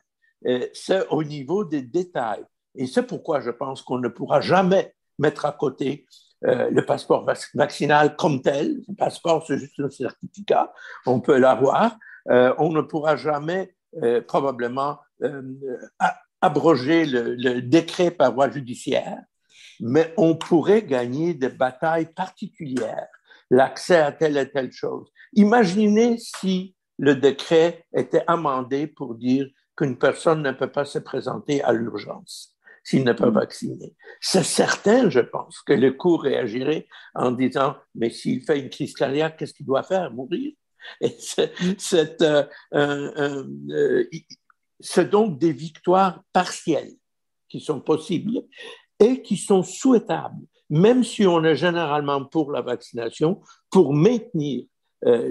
[0.48, 2.44] Euh, c'est au niveau des détails.
[2.76, 6.06] Et c'est pourquoi je pense qu'on ne pourra jamais mettre à côté
[6.46, 8.82] euh, le passeport vaccinal comme tel.
[8.88, 10.74] Le passeport, c'est juste un certificat.
[11.06, 11.98] On peut l'avoir.
[12.26, 13.74] on ne pourra jamais
[14.28, 15.00] probablement
[16.42, 19.20] abroger le, décret par voie judiciaire,
[19.80, 23.08] mais on pourrait gagner des batailles particulières,
[23.50, 25.08] l'accès à telle et telle chose.
[25.34, 31.64] Imaginez si le décret était amendé pour dire qu'une personne ne peut pas se présenter
[31.64, 32.52] à l'urgence
[32.84, 33.36] s'il n'est pas mm.
[33.36, 33.96] vacciné.
[34.20, 38.94] C'est certain, je pense, que le cours réagirait en disant, mais s'il fait une crise
[38.94, 40.12] cardiaque, qu'est-ce qu'il doit faire?
[40.12, 40.54] Mourir?
[41.00, 44.04] Et c'est, euh, euh,
[44.82, 46.94] c'est donc des victoires partielles
[47.50, 48.42] qui sont possibles
[49.00, 54.66] et qui sont souhaitables, même si on est généralement pour la vaccination, pour maintenir
[55.06, 55.28] euh,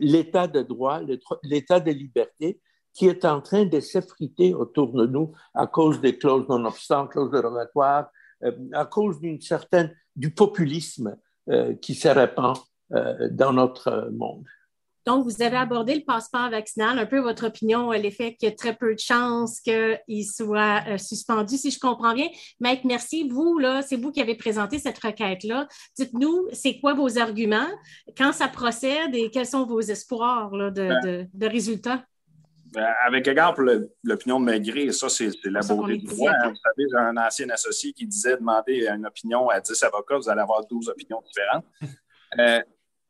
[0.00, 1.00] l'état de droit,
[1.44, 2.60] l'état de liberté
[2.92, 7.30] qui est en train de s'effriter autour de nous à cause des clauses non-obstant, clauses
[7.30, 8.10] dérogatoires,
[8.42, 11.16] euh, à cause d'une certaine du populisme
[11.50, 12.56] euh, qui se répand
[13.30, 14.44] dans notre monde.
[15.06, 18.54] Donc, vous avez abordé le passeport vaccinal, un peu votre opinion, l'effet qu'il y a
[18.54, 22.28] très peu de chances qu'il soit euh, suspendu, si je comprends bien.
[22.60, 23.28] Maître, merci.
[23.28, 25.68] Vous, là, c'est vous qui avez présenté cette requête-là.
[25.96, 27.68] Dites-nous, c'est quoi vos arguments,
[28.16, 31.26] quand ça procède et quels sont vos espoirs ben.
[31.32, 32.04] de, résultats?
[32.72, 33.64] Ben, avec égard pour
[34.04, 36.30] l'opinion de Maigret, ça, c'est la beauté du droit.
[36.30, 36.50] Hein.
[36.50, 40.28] Vous savez, j'ai un ancien associé qui disait demander une opinion à 10 avocats, vous
[40.28, 41.64] allez avoir 12 opinions différentes.
[42.38, 42.60] Euh,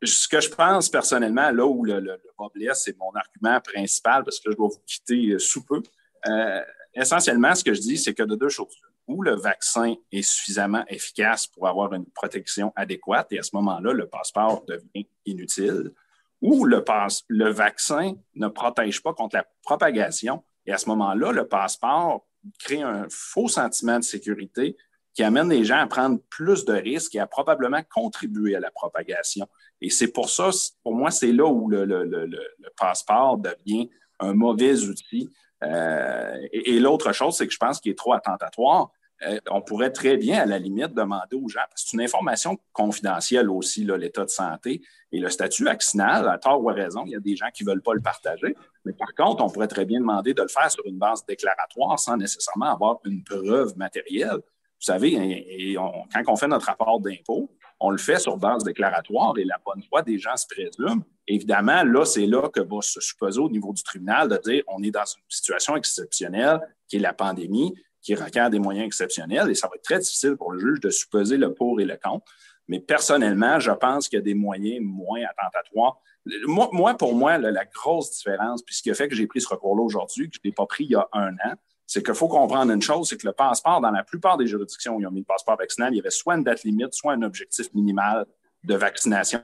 [0.07, 4.41] ce que je pense personnellement, là où le, le, le c'est mon argument principal, parce
[4.41, 5.83] que je dois vous quitter euh, sous peu.
[6.27, 6.61] Euh,
[6.95, 8.75] essentiellement, ce que je dis, c'est que de deux choses.
[9.07, 13.93] Où le vaccin est suffisamment efficace pour avoir une protection adéquate, et à ce moment-là,
[13.93, 15.93] le passeport devient inutile,
[16.41, 16.83] ou le,
[17.29, 22.27] le vaccin ne protège pas contre la propagation, et à ce moment-là, le passeport
[22.59, 24.77] crée un faux sentiment de sécurité
[25.15, 28.71] qui amène les gens à prendre plus de risques et à probablement contribuer à la
[28.71, 29.47] propagation.
[29.81, 30.51] Et c'est pour ça,
[30.83, 32.29] pour moi, c'est là où le,
[32.77, 33.91] passeport devient
[34.21, 35.29] un mauvais outil.
[35.63, 38.91] Euh, et, l'autre chose, c'est que je pense qu'il est trop attentatoire.
[39.27, 42.03] euh, on pourrait très bien, à la limite, demander aux gens, parce que c'est une
[42.03, 44.81] information confidentielle aussi, l'état de santé
[45.13, 47.65] et le statut vaccinal, à tort ou à raison, il y a des gens qui
[47.65, 48.55] ne veulent pas le partager.
[48.85, 51.99] Mais par contre, on pourrait très bien demander de le faire sur une base déclaratoire
[51.99, 54.41] sans nécessairement avoir une preuve matérielle.
[54.81, 57.51] Vous savez, quand on fait notre rapport d'impôt,
[57.81, 61.03] on le fait sur base déclaratoire et la bonne foi des gens se présume.
[61.27, 64.83] Évidemment, là, c'est là que va se supposer au niveau du tribunal de dire on
[64.83, 69.55] est dans une situation exceptionnelle qui est la pandémie qui requiert des moyens exceptionnels et
[69.55, 72.25] ça va être très difficile pour le juge de supposer le pour et le contre.
[72.69, 76.01] Mais personnellement, je pense qu'il y a des moyens moins attentatoires.
[76.47, 79.49] Moi, pour moi, la, grosse différence, puis ce qui a fait que j'ai pris ce
[79.49, 81.55] recours-là aujourd'hui, que je ne l'ai pas pris il y a un an,
[81.91, 84.95] c'est qu'il faut comprendre une chose, c'est que le passeport, dans la plupart des juridictions
[84.95, 87.15] où ils ont mis le passeport vaccinal, il y avait soit une date limite, soit
[87.15, 88.27] un objectif minimal
[88.63, 89.41] de vaccination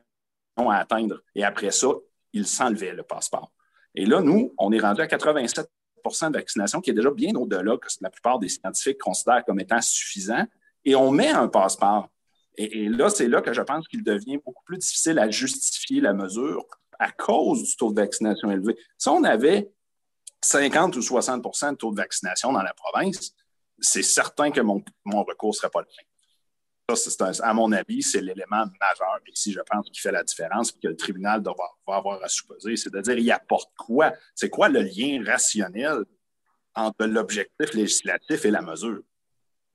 [0.57, 1.21] à atteindre.
[1.35, 1.89] Et après ça,
[2.33, 3.51] ils s'enlevaient le passeport.
[3.97, 5.67] Et là, nous, on est rendu à 87%
[6.29, 9.81] de vaccination, qui est déjà bien au-delà que la plupart des scientifiques considèrent comme étant
[9.81, 10.47] suffisant,
[10.85, 12.09] et on met un passeport.
[12.57, 16.13] Et, là, c'est là que je pense qu'il devient beaucoup plus difficile à justifier la
[16.13, 16.65] mesure
[17.01, 18.79] à cause du taux de vaccination élevé.
[18.97, 19.69] Si on avait
[20.43, 23.34] 50 ou 60% de taux de vaccination dans la province,
[23.78, 26.97] c'est certain que mon, recours ne serait pas le même.
[26.97, 30.78] Ça, à mon avis, c'est l'élément majeur ici, je pense, qui fait la différence et
[30.80, 31.53] que le tribunal va,
[31.89, 32.76] avoir à supposer.
[32.76, 34.12] C'est de dire, il apporte quoi?
[34.37, 36.05] C'est quoi le lien rationnel
[36.76, 39.03] entre l'objectif législatif et la mesure?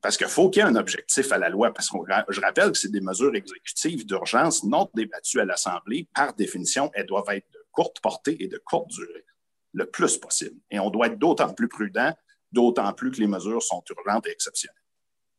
[0.00, 1.72] Parce qu'il faut qu'il y ait un objectif à la loi.
[1.72, 1.98] Parce que
[2.30, 6.08] je rappelle que c'est des mesures exécutives d'urgence non débattues à l'Assemblée.
[6.14, 9.24] Par définition, elles doivent être de courte portée et de courte durée,
[9.72, 10.60] le plus possible.
[10.70, 12.12] Et on doit être d'autant plus prudent,
[12.50, 14.81] d'autant plus que les mesures sont urgentes et exceptionnelles.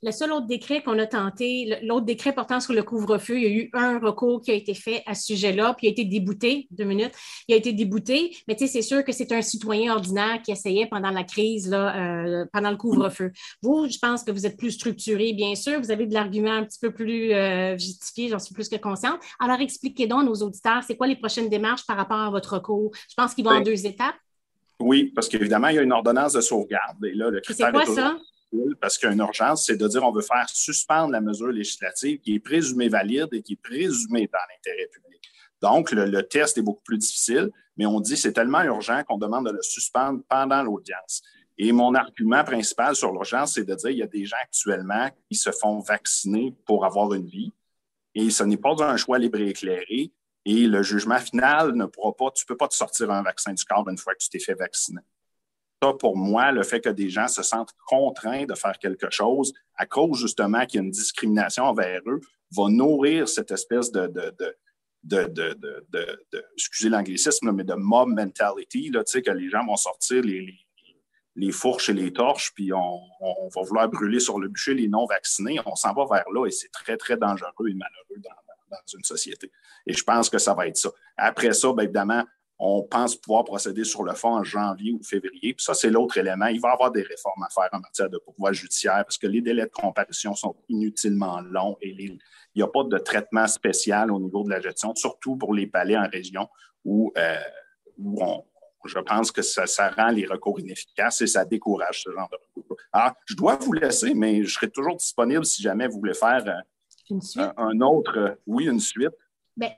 [0.06, 3.46] Le seul autre décret qu'on a tenté, l'autre décret portant sur le couvre-feu, il y
[3.46, 6.04] a eu un recours qui a été fait à ce sujet-là, puis il a été
[6.04, 7.14] débouté, deux minutes,
[7.48, 10.52] il a été débouté, mais tu sais, c'est sûr que c'est un citoyen ordinaire qui
[10.52, 13.32] essayait pendant la crise, là, euh, pendant le couvre-feu.
[13.62, 16.66] Vous, je pense que vous êtes plus structuré, bien sûr, vous avez de l'argument un
[16.66, 19.22] petit peu plus euh, justifié, j'en suis plus que consciente.
[19.40, 22.56] Alors, expliquez donc à nos auditeurs, c'est quoi les prochaines démarches par rapport à votre
[22.56, 22.92] recours?
[23.10, 24.16] Je pense qu'il va en deux étapes.
[24.82, 27.06] Oui, parce qu'évidemment, il y a une ordonnance de sauvegarde.
[27.06, 28.18] Et là, le C'est quoi ça?
[28.80, 32.40] Parce qu'une urgence, c'est de dire on veut faire suspendre la mesure législative qui est
[32.40, 35.22] présumée valide et qui est présumée dans l'intérêt public.
[35.62, 39.48] Donc, le, test est beaucoup plus difficile, mais on dit c'est tellement urgent qu'on demande
[39.48, 41.22] de le suspendre pendant l'audience.
[41.58, 45.10] Et mon argument principal sur l'urgence, c'est de dire qu'il y a des gens actuellement
[45.30, 47.54] qui se font vacciner pour avoir une vie
[48.16, 50.12] et ce n'est pas un choix libre et éclairé.
[50.46, 53.54] Et le jugement final ne pourra pas, tu ne peux pas te sortir un vaccin
[53.54, 55.02] du corps une fois que tu t'es fait vacciner
[55.92, 59.86] pour moi, le fait que des gens se sentent contraints de faire quelque chose à
[59.86, 62.22] cause justement qu'il y a une discrimination envers eux,
[62.56, 64.34] va nourrir cette espèce de, de,
[65.04, 65.44] de,
[66.56, 71.94] excusez l'anglicisme, mais de mob mentality, là, que les gens vont sortir les, fourches et
[71.94, 73.00] les torches, puis on,
[73.56, 75.60] va vouloir brûler sur le bûcher les non-vaccinés.
[75.66, 78.30] On s'en va vers là et c'est très, très dangereux et malheureux dans,
[78.96, 79.52] une société.
[79.86, 80.90] Et je pense que ça va être ça.
[81.16, 82.24] Après ça, bien évidemment,
[82.66, 85.54] on pense pouvoir procéder sur le fond en janvier ou février.
[85.54, 86.46] Puis ça, c'est l'autre élément.
[86.46, 89.28] Il va y avoir des réformes à faire en matière de pouvoir judiciaire parce que
[89.28, 92.18] les délais de comparution sont inutilement longs et il
[92.56, 95.98] n'y a pas de traitement spécial au niveau de la gestion, surtout pour les palais
[95.98, 96.48] en région
[96.86, 97.36] où, euh,
[98.86, 102.78] je pense que ça, rend les recours inefficaces et ça décourage ce genre de recours.
[102.94, 106.44] Alors, je dois vous laisser, mais je serai toujours disponible si jamais vous voulez faire
[106.48, 109.12] euh, un, autre, euh, oui, une suite.
[109.56, 109.70] Ben,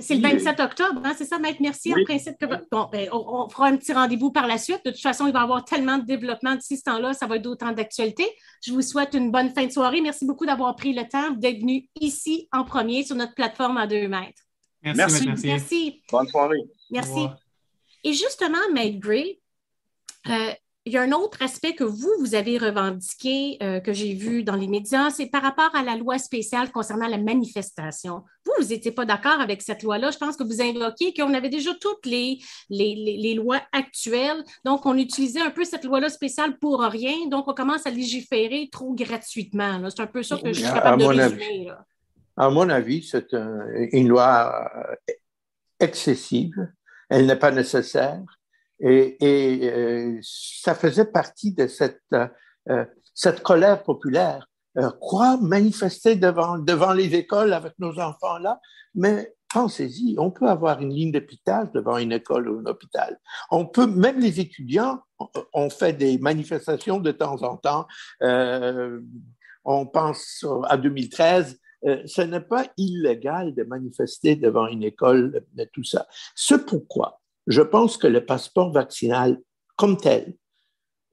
[0.00, 2.36] c'est le 27 octobre, hein, c'est ça, Maître Mercier, en principe.
[2.72, 4.80] bon, ben, on, fera un petit rendez-vous par la suite.
[4.86, 7.36] De toute façon, il va y avoir tellement de développement d'ici ce temps-là, ça va
[7.36, 8.26] être d'autant d'actualité.
[8.64, 10.00] Je vous souhaite une bonne fin de soirée.
[10.00, 13.86] Merci beaucoup d'avoir pris le temps d'être venu ici en premier sur notre plateforme à
[13.86, 14.42] deux mètres.
[14.82, 15.28] Merci.
[15.44, 16.02] Merci.
[16.10, 16.64] Bonne soirée.
[16.90, 17.26] Merci.
[18.02, 19.40] Et justement, Maître Gray,
[20.28, 20.52] euh,
[20.86, 24.44] il y a un autre aspect que vous, vous avez revendiqué, euh, que j'ai vu
[24.44, 28.22] dans les médias, c'est par rapport à la loi spéciale concernant la manifestation.
[28.44, 30.12] Vous, vous n'étiez pas d'accord avec cette loi-là.
[30.12, 32.38] Je pense que vous invoquiez qu'on avait déjà toutes les,
[32.70, 34.44] les, lois actuelles.
[34.64, 37.26] Donc, on utilisait un peu cette loi-là spéciale pour rien.
[37.28, 39.90] Donc, on commence à légiférer trop gratuitement.
[39.90, 41.72] C'est un peu ça que je suis capable de résumer.
[42.36, 43.34] À mon avis, c'est
[43.90, 45.12] une loi euh,
[45.80, 46.54] excessive.
[47.08, 48.22] Elle n'est pas nécessaire.
[48.80, 49.16] Et,
[49.62, 52.02] euh, ça faisait partie de cette,
[52.68, 54.48] euh, cette colère populaire.
[54.76, 58.60] Euh, quoi manifester devant, devant les écoles avec nos enfants là?
[58.94, 63.18] Mais pensez-y, on peut avoir une ligne d'hôpital devant une école ou un hôpital.
[63.50, 65.00] On peut, même les étudiants
[65.54, 67.86] ont fait des manifestations de temps en temps.
[69.64, 71.58] on pense à 2013.
[72.04, 76.06] ce n'est pas illégal de manifester devant une école, de tout ça.
[76.34, 79.40] Ce pourquoi je pense que le passeport vaccinal
[79.76, 80.34] comme tel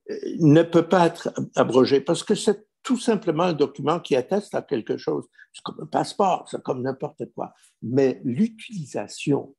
[0.10, 4.54] euh, ne peut pas être abrogé parce que cette tout simplement un document qui atteste
[4.54, 5.26] à quelque chose.
[5.54, 7.54] C'est comme un passeport, c'est comme n'importe quoi.
[7.82, 9.56] Mais l'utilisation,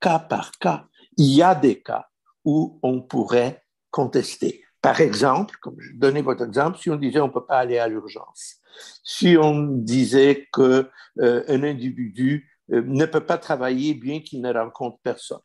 [0.00, 2.08] cas par cas, il y a des cas
[2.44, 4.64] où on pourrait contester.
[4.80, 7.78] Par exemple, comme je donnais votre exemple, si on disait on ne peut pas aller
[7.78, 8.56] à l'urgence,
[9.04, 10.88] si on disait qu'un
[11.20, 15.38] euh, individu euh, ne peut pas travailler bien qu'il ne rencontre personne.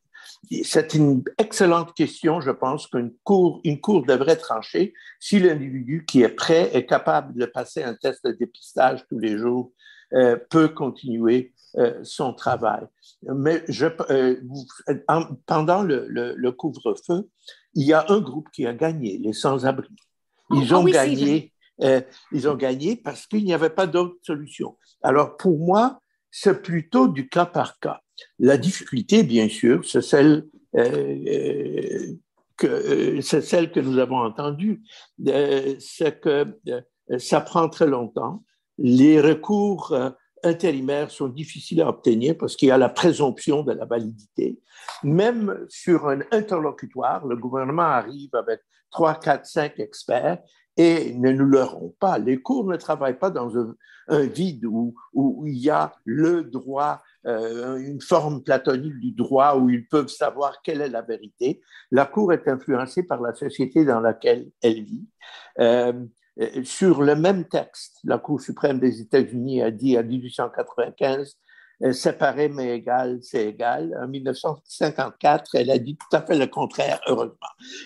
[0.64, 2.42] C'est une excellente question.
[2.42, 7.34] Je pense qu'une cour, une cour devrait trancher si l'individu qui est prêt est capable
[7.34, 9.72] de passer un test de dépistage tous les jours
[10.14, 12.86] euh, peut continuer euh, son travail.
[13.24, 13.88] Mais je,
[15.46, 17.30] pendant le, le, couvre-feu,
[17.74, 19.90] il y a un groupe qui a gagné, les sans-abri.
[20.52, 21.54] Ils ah, ont gagné.
[22.32, 24.78] ils ont gagné parce qu'il n'y avait pas d'autre solution.
[25.04, 26.00] Alors pour moi,
[26.32, 28.02] c'est plutôt du cas par cas.
[28.40, 30.46] La difficulté, bien sûr, c'est celle,
[30.76, 32.14] euh, euh,
[32.58, 34.82] que, euh, que nous avons entendue,
[35.80, 36.58] c'est que
[37.20, 38.44] ça prend très longtemps.
[38.78, 39.96] Les recours
[40.44, 44.60] intérimaires sont difficiles à obtenir parce qu'il y a la présomption de la validité.
[45.04, 48.62] Même sur un interlocutoire, le gouvernement arrive avec
[48.92, 50.40] trois, quatre, cinq experts
[50.78, 52.20] et ne nous leurrons pas.
[52.20, 53.76] Les cours ne travaillent pas dans un,
[54.10, 54.96] vide où,
[55.46, 60.62] il y a le droit, euh, une forme platonique du droit où ils peuvent savoir
[60.62, 61.62] quelle est la vérité.
[61.92, 65.08] La Cour est influencée par la société dans laquelle elle vit.
[65.60, 65.94] Euh,
[66.64, 71.38] sur le même texte, la Cour suprême des États-Unis a dit en 1895
[71.84, 73.96] euh, séparé mais égal, c'est égal.
[74.02, 77.36] En 1954, elle a dit tout à fait le contraire, heureusement.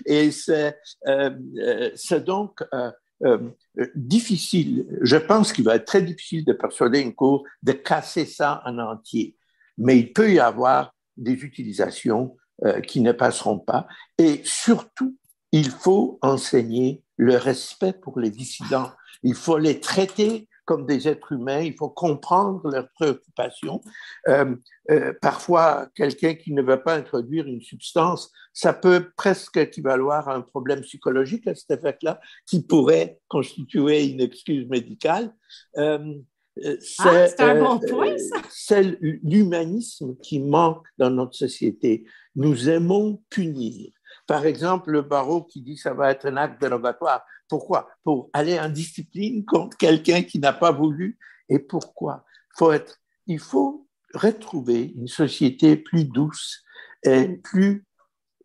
[0.05, 0.77] Et c'est
[1.07, 2.91] euh, euh,
[3.23, 3.55] donc
[3.95, 8.61] difficile, je pense qu'il va être très difficile de persuader une cour de casser ça
[8.65, 9.37] en entier.
[9.77, 12.35] Mais il peut y avoir des utilisations
[12.87, 13.87] qui ne passeront pas.
[14.17, 15.17] Et surtout,
[15.51, 18.91] il faut enseigner le respect pour les dissidents.
[19.23, 23.81] Il faut les traiter comme des êtres humains, il faut comprendre leurs préoccupations.
[24.27, 24.55] Euh,
[24.89, 30.35] euh, parfois, quelqu'un qui ne veut pas introduire une substance, ça peut presque équivaloir à
[30.35, 35.33] un problème psychologique à cet effet-là, qui pourrait constituer une excuse médicale.
[35.77, 36.15] Euh,
[36.99, 38.41] ah, c'est un bon point, ça.
[38.49, 42.05] C'est l'humanisme qui manque dans notre société.
[42.35, 43.91] Nous aimons punir.
[44.31, 47.21] Par exemple, le barreau qui dit que ça va être un acte dérogatoire.
[47.49, 47.89] Pourquoi?
[48.01, 51.19] Pour aller en discipline contre quelqu'un qui n'a pas voulu.
[51.49, 52.23] Et pourquoi?
[52.57, 56.63] Faut être, Il faut retrouver une société plus douce
[57.03, 57.83] et plus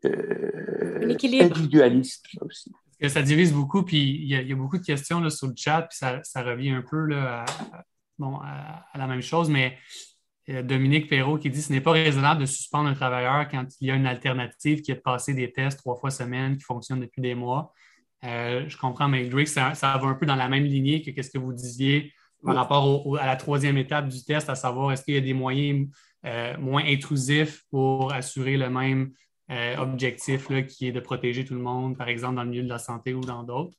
[0.05, 2.73] euh, individualiste aussi.
[3.07, 5.99] ça divise beaucoup, puis il y, a, beaucoup de questions là, sur le chat, puis
[5.99, 7.45] ça, revient un peu là,
[8.19, 10.16] bon, à, la même chose, mais euh,
[10.49, 13.91] Dominique Perrault qui dit ce n'est pas raisonnable de suspendre un travailleur quand il y
[13.91, 17.21] a une alternative qui est de passer des tests trois fois semaine qui fonctionne depuis
[17.21, 17.73] des mois.
[18.25, 21.31] Euh, je comprends, mais Drake, ça, va un peu dans la même lignée que ce
[21.31, 22.13] que vous disiez
[22.45, 25.35] par rapport à la troisième étape du test, à savoir est-ce qu'il y a des
[25.35, 25.89] moyens
[26.25, 29.13] euh, moins intrusifs pour assurer le même
[29.51, 32.69] euh, objectif qui est de protéger tout le monde, par exemple dans le milieu de
[32.69, 33.77] la santé ou dans d'autres?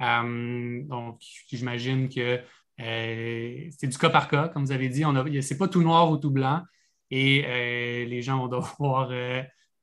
[0.00, 1.18] donc,
[1.50, 2.40] j'imagine que
[2.80, 5.02] c'est du cas par cas, comme vous avez dit.
[5.02, 6.62] Ce n'est pas tout noir ou tout blanc
[7.10, 9.10] et les gens vont devoir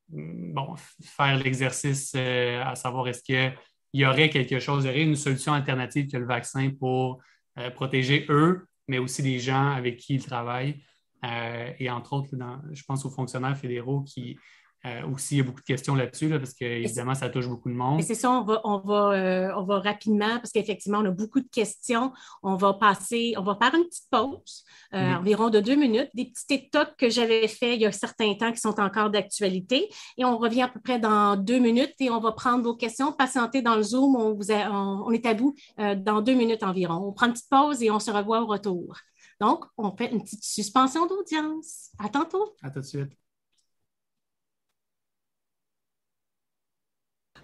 [0.10, 3.56] bon, faire l'exercice à savoir est-ce que
[3.94, 7.20] il y aurait quelque chose, il y aurait une solution alternative que le vaccin pour
[7.58, 10.84] euh, protéger eux, mais aussi les gens avec qui ils travaillent.
[11.26, 12.30] Euh, et entre autres,
[12.72, 14.38] je pense aux fonctionnaires fédéraux qui,
[14.86, 17.70] euh, aussi, il y a beaucoup de questions là-dessus, parce que évidemment, ça touche beaucoup
[17.70, 18.02] de monde.
[18.04, 21.40] C'est ça, on va, on, va, euh, on va rapidement, parce qu'effectivement, on a beaucoup
[21.40, 22.12] de questions.
[22.44, 24.64] On va passer, on va faire une petite pause,
[24.94, 28.36] euh, environ de deux minutes, des petits TikTok que j'avais fait il y a certains
[28.36, 29.90] temps qui sont encore d'actualité.
[30.18, 33.12] Et on revient à peu près dans deux minutes et on va prendre vos questions,
[33.12, 34.16] patienter dans le Zoom.
[34.16, 37.08] On, vous on, est à bout dans deux minutes environ.
[37.08, 38.96] On prend une petite pause et on se revoit au retour.
[39.40, 41.92] Donc, on fait une petite suspension d'audience.
[42.00, 42.56] À tantôt.
[42.62, 43.12] À tout de suite.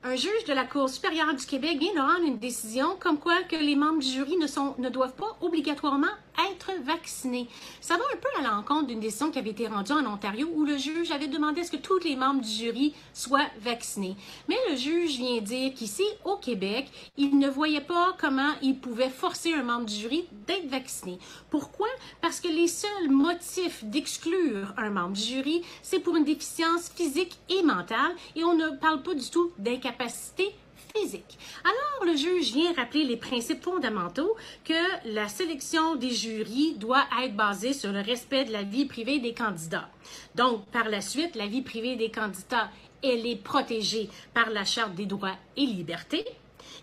[0.05, 3.41] Un juge de la Cour supérieure du Québec vient de rendre une décision comme quoi
[3.43, 6.07] que les membres du jury ne, sont, ne doivent pas obligatoirement
[6.49, 7.47] être vaccinés.
[7.81, 10.65] Ça va un peu à l'encontre d'une décision qui avait été rendue en Ontario où
[10.65, 14.15] le juge avait demandé à ce que tous les membres du jury soient vaccinés.
[14.47, 19.09] Mais le juge vient dire qu'ici, au Québec, il ne voyait pas comment il pouvait
[19.09, 21.19] forcer un membre du jury d'être vacciné.
[21.49, 21.87] Pourquoi?
[22.21, 27.37] Parce que les seuls motifs d'exclure un membre du jury, c'est pour une déficience physique
[27.49, 30.53] et mentale et on ne parle pas du tout d'incapacité
[30.95, 31.37] physique.
[31.63, 31.82] Alors,
[32.13, 37.73] le juge vient rappeler les principes fondamentaux que la sélection des jurys doit être basée
[37.73, 39.89] sur le respect de la vie privée des candidats.
[40.35, 42.69] Donc, par la suite, la vie privée des candidats,
[43.03, 46.25] elle est protégée par la Charte des droits et libertés.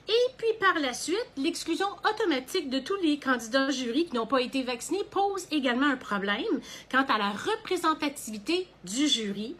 [0.08, 4.42] Et puis par la suite, l'exclusion automatique de tous les candidats jury qui n'ont pas
[4.42, 6.60] été vaccinés pose également un problème
[6.90, 9.54] quant à la représentativité du jury.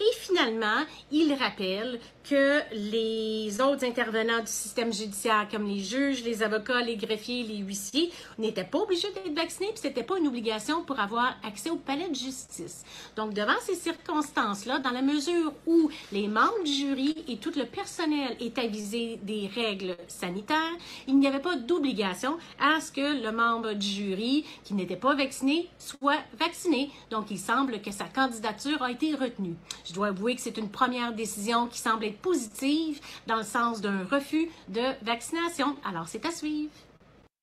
[0.00, 6.42] Et finalement, il rappelle que les autres intervenants du système judiciaire, comme les juges, les
[6.42, 10.84] avocats, les greffiers, les huissiers, n'étaient pas obligés d'être vaccinés, puis c'était pas une obligation
[10.84, 12.84] pour avoir accès au palais de justice.
[13.16, 17.64] Donc, devant ces circonstances-là, dans la mesure où les membres du jury et tout le
[17.64, 20.58] personnel est avisé des règles sanitaires,
[21.06, 25.14] il n'y avait pas d'obligation à ce que le membre du jury qui n'était pas
[25.14, 26.90] vacciné soit vacciné.
[27.10, 29.56] Donc, il semble que sa candidature a été retenue.
[29.84, 33.80] Je dois avouer que c'est une première décision qui semble être positive dans le sens
[33.80, 35.76] d'un refus de vaccination.
[35.84, 36.70] Alors, c'est à suivre.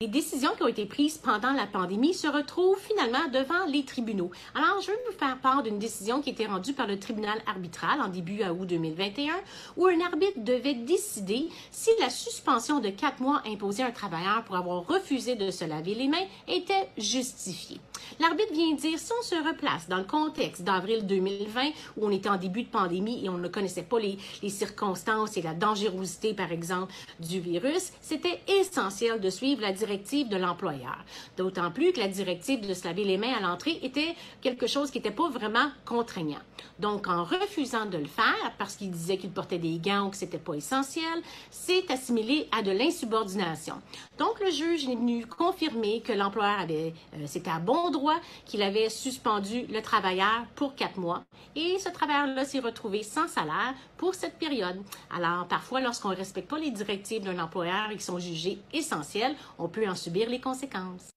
[0.02, 4.30] Les décisions qui ont été prises pendant la pandémie se retrouvent finalement devant les tribunaux.
[4.54, 7.38] Alors, je vais vous faire part d'une décision qui a été rendue par le tribunal
[7.46, 9.34] arbitral en début août 2021,
[9.76, 14.42] où un arbitre devait décider si la suspension de quatre mois imposée à un travailleur
[14.44, 17.78] pour avoir refusé de se laver les mains était justifiée.
[18.18, 22.28] L'arbitre vient dire, si on se replace dans le contexte d'avril 2020, où on était
[22.28, 26.50] en début de pandémie et on ne connaissait pas les, circonstances et la dangerosité, par
[26.52, 31.04] exemple, du virus, c'était essentiel de suivre la directive de l'employeur.
[31.36, 34.90] D'autant plus que la directive de se laver les mains à l'entrée était quelque chose
[34.90, 36.40] qui n'était pas vraiment contraignant.
[36.78, 40.16] Donc, en refusant de le faire, parce qu'il disait qu'il portait des gants ou que
[40.16, 41.04] c'était pas essentiel,
[41.50, 43.74] c'est assimilé à de l'insubordination.
[44.18, 47.99] Donc, le juge est venu confirmer que l'employeur avait, euh, c'était à bon droit
[48.46, 51.22] qu'il avait suspendu le travailleur pour quatre mois.
[51.56, 54.80] Et ce travailleur-là s'est retrouvé sans salaire pour cette période.
[55.14, 59.68] Alors, parfois, lorsqu'on ne respecte pas les directives d'un employeur qui sont jugées essentielles, on
[59.68, 61.10] peut en subir les conséquences.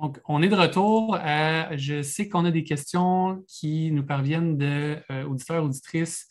[0.00, 1.16] Donc, on est de retour.
[1.76, 6.28] Je sais qu'on a des questions qui nous parviennent d'auditeurs, euh, auditrices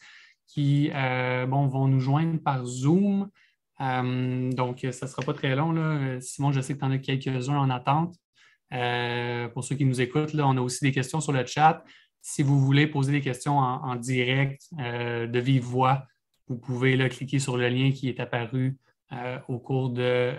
[0.47, 3.29] qui euh, vont nous joindre par Zoom.
[3.81, 6.19] Euh, donc, ça ne sera pas très long.
[6.21, 8.15] Simon, je sais que tu en as quelques-uns en attente.
[8.73, 11.83] Euh, pour ceux qui nous écoutent, on a aussi des questions sur le chat.
[12.21, 16.05] Si vous voulez poser des questions en, direct, de vive voix,
[16.47, 18.77] vous pouvez cliquer sur le lien qui est apparu
[19.49, 20.33] au cours, de,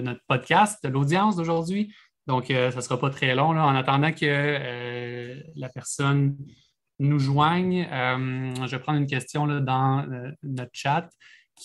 [0.00, 1.94] notre podcast, de l'audience d'aujourd'hui.
[2.26, 3.48] Donc, ça ne sera pas très long.
[3.48, 6.36] En attendant que la personne
[6.98, 10.06] nous joigne, je vais prendre une question dans
[10.42, 11.08] notre chat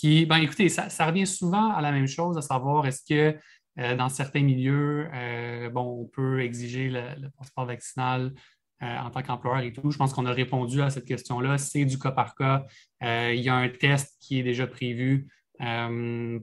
[0.03, 3.37] ben, écoutez, ça, revient souvent à la même chose, à savoir est-ce que
[3.79, 8.33] euh, dans certains milieux, euh, bon, on peut exiger le, passeport vaccinal
[8.83, 9.89] euh, en tant qu'employeur et tout.
[9.89, 11.57] Je pense qu'on a répondu à cette question-là.
[11.57, 12.65] C'est du cas par cas.
[13.01, 15.27] il y a un test qui est déjà prévu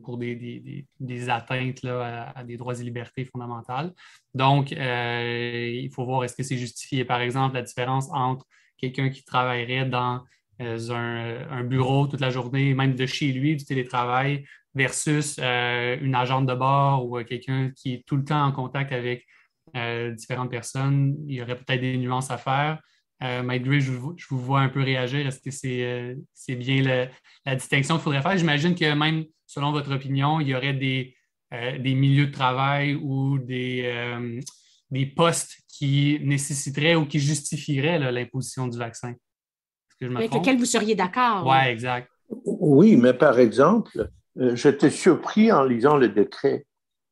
[0.02, 3.92] pour des, atteintes là, à, des droits et libertés fondamentales.
[4.34, 7.04] Donc, il faut voir est-ce que c'est justifié.
[7.04, 8.46] Par exemple, la différence entre
[8.78, 10.24] quelqu'un qui travaillerait dans
[10.60, 14.44] euh, un, bureau toute la journée, même de chez lui, du télétravail,
[14.74, 18.52] versus euh, une agente de bord ou euh, quelqu'un qui est tout le temps en
[18.52, 19.26] contact avec
[20.16, 21.16] différentes personnes.
[21.28, 22.80] Il y aurait peut-être des nuances à faire.
[23.20, 25.24] Mike Gray, je, vous vois un peu réagir.
[25.24, 25.52] Est-ce que
[26.34, 27.08] c'est bien
[27.46, 28.36] la distinction qu'il faudrait faire?
[28.36, 31.14] J'imagine que même selon votre opinion, il y aurait des,
[31.52, 33.94] des milieux de travail ou des,
[34.90, 39.14] des postes qui nécessiteraient ou qui justifieraient l'imposition du vaccin.
[40.02, 41.46] Avec lequel vous seriez d'accord.
[41.46, 42.08] Oui, exact.
[42.44, 46.66] Oui, mais par exemple, euh, j'étais surpris en lisant le décret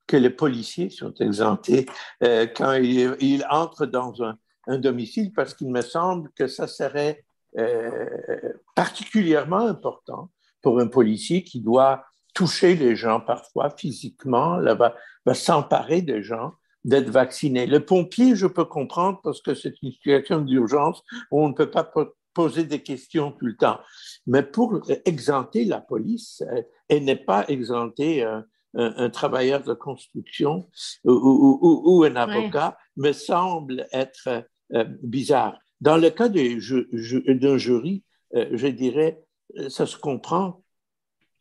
[0.06, 1.86] que les policiers sont exemptés
[2.22, 4.38] euh, quand ils, entrent dans un,
[4.78, 7.24] domicile parce qu'il me semble que ça serait
[7.56, 8.06] euh,
[8.74, 10.30] particulièrement important
[10.60, 16.22] pour un policier qui doit toucher les gens parfois physiquement, là, va, va s'emparer des
[16.22, 16.52] gens
[16.84, 17.66] d'être vaccinés.
[17.66, 21.70] Le pompier, je peux comprendre parce que c'est une situation d'urgence où on ne peut
[21.70, 21.84] pas
[22.38, 23.80] poser des questions tout le temps.
[24.28, 30.70] Mais pour exempter la police, euh, elle n'est pas exempter un, un, travailleur de construction
[31.02, 35.58] ou, un avocat, me semble être euh, bizarre.
[35.80, 38.04] Dans le cas d'un jury,
[38.36, 39.20] euh, je dirais,
[39.68, 40.62] ça se comprend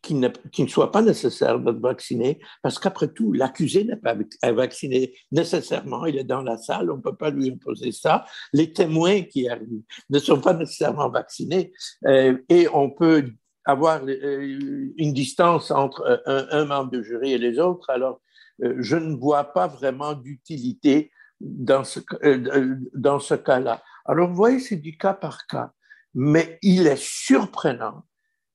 [0.08, 4.16] qu'il ne, soit pas nécessaire d'être vacciné, parce qu'après tout, l'accusé n'est pas
[4.52, 8.24] vacciné nécessairement, il est dans la salle, on ne peut pas lui imposer ça.
[8.52, 11.72] Les témoins qui arrivent ne sont pas nécessairement vaccinés
[12.06, 13.30] euh, et on peut
[13.64, 17.90] avoir euh, une distance entre un, membre du jury et les autres.
[17.90, 18.20] Alors,
[18.64, 22.00] euh, je ne vois pas vraiment d'utilité dans ce,
[22.94, 23.82] dans ce cas-là.
[24.06, 25.72] Alors, vous voyez, c'est du cas par cas,
[26.14, 28.04] mais il est surprenant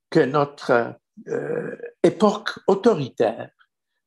[0.10, 0.96] que notre
[1.28, 3.50] euh, époque autoritaire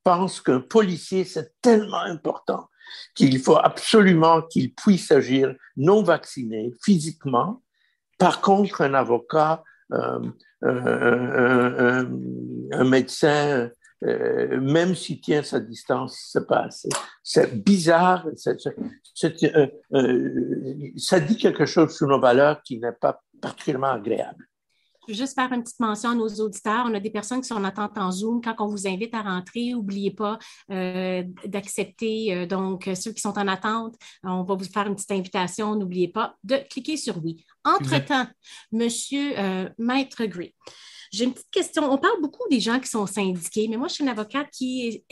[0.04, 2.68] pense qu'un policier, c'est tellement important
[3.14, 7.62] qu'il faut absolument qu'il puisse agir non vacciné physiquement
[8.18, 10.32] par contre, un avocat, un,
[12.84, 13.70] médecin,
[14.02, 16.68] même s'il tient sa distance, c'est pas.
[17.22, 18.26] C'est bizarre.
[19.14, 19.30] ça
[21.20, 24.46] dit quelque chose sur nos valeurs qui n'est pas particulièrement agréable
[25.08, 26.84] juste faire une petite mention à nos auditeurs.
[26.86, 28.40] On a des personnes qui sont en attente en Zoom.
[28.40, 30.38] Quand on vous invite à rentrer, n'oubliez pas
[30.70, 32.34] euh, d'accepter.
[32.34, 35.74] Euh, donc, ceux qui sont en attente, on va vous faire une petite invitation.
[35.74, 37.44] N'oubliez pas de cliquer sur oui.
[37.64, 38.26] Entre-temps,
[38.72, 40.54] Monsieur euh, Maître Gray,
[41.12, 41.90] j'ai une petite question.
[41.90, 44.86] On parle beaucoup des gens qui sont syndiqués, mais moi, je suis une avocate qui
[44.86, 45.04] est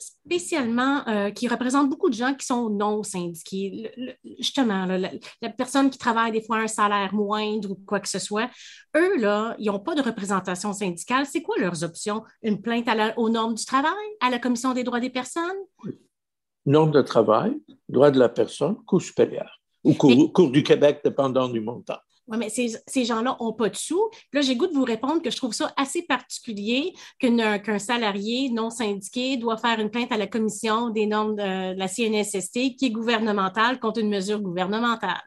[0.00, 3.90] spécialement euh, qui représente beaucoup de gens qui sont non syndiqués.
[4.38, 5.10] justement, la,
[5.50, 8.50] personne qui travaille des fois un salaire moindre ou quoi que ce soit,
[8.96, 11.26] eux, là, ils n'ont pas de représentation syndicale.
[11.26, 12.22] C'est quoi leurs options?
[12.42, 15.58] Une plainte aux normes du travail, à la Commission des droits des personnes?
[16.66, 17.56] Normes de travail,
[17.88, 21.98] droits de la personne, coût supérieur ou cours du Québec, dépendant du montant.
[22.30, 24.08] Oui, mais ces, gens-là n'ont pas de sous.
[24.32, 28.70] Là, j'ai goût de vous répondre que je trouve ça assez particulier qu'un salarié non
[28.70, 32.90] syndiqué doit faire une plainte à la commission des normes de, la CNSST qui est
[32.90, 35.20] gouvernementale contre une mesure gouvernementale.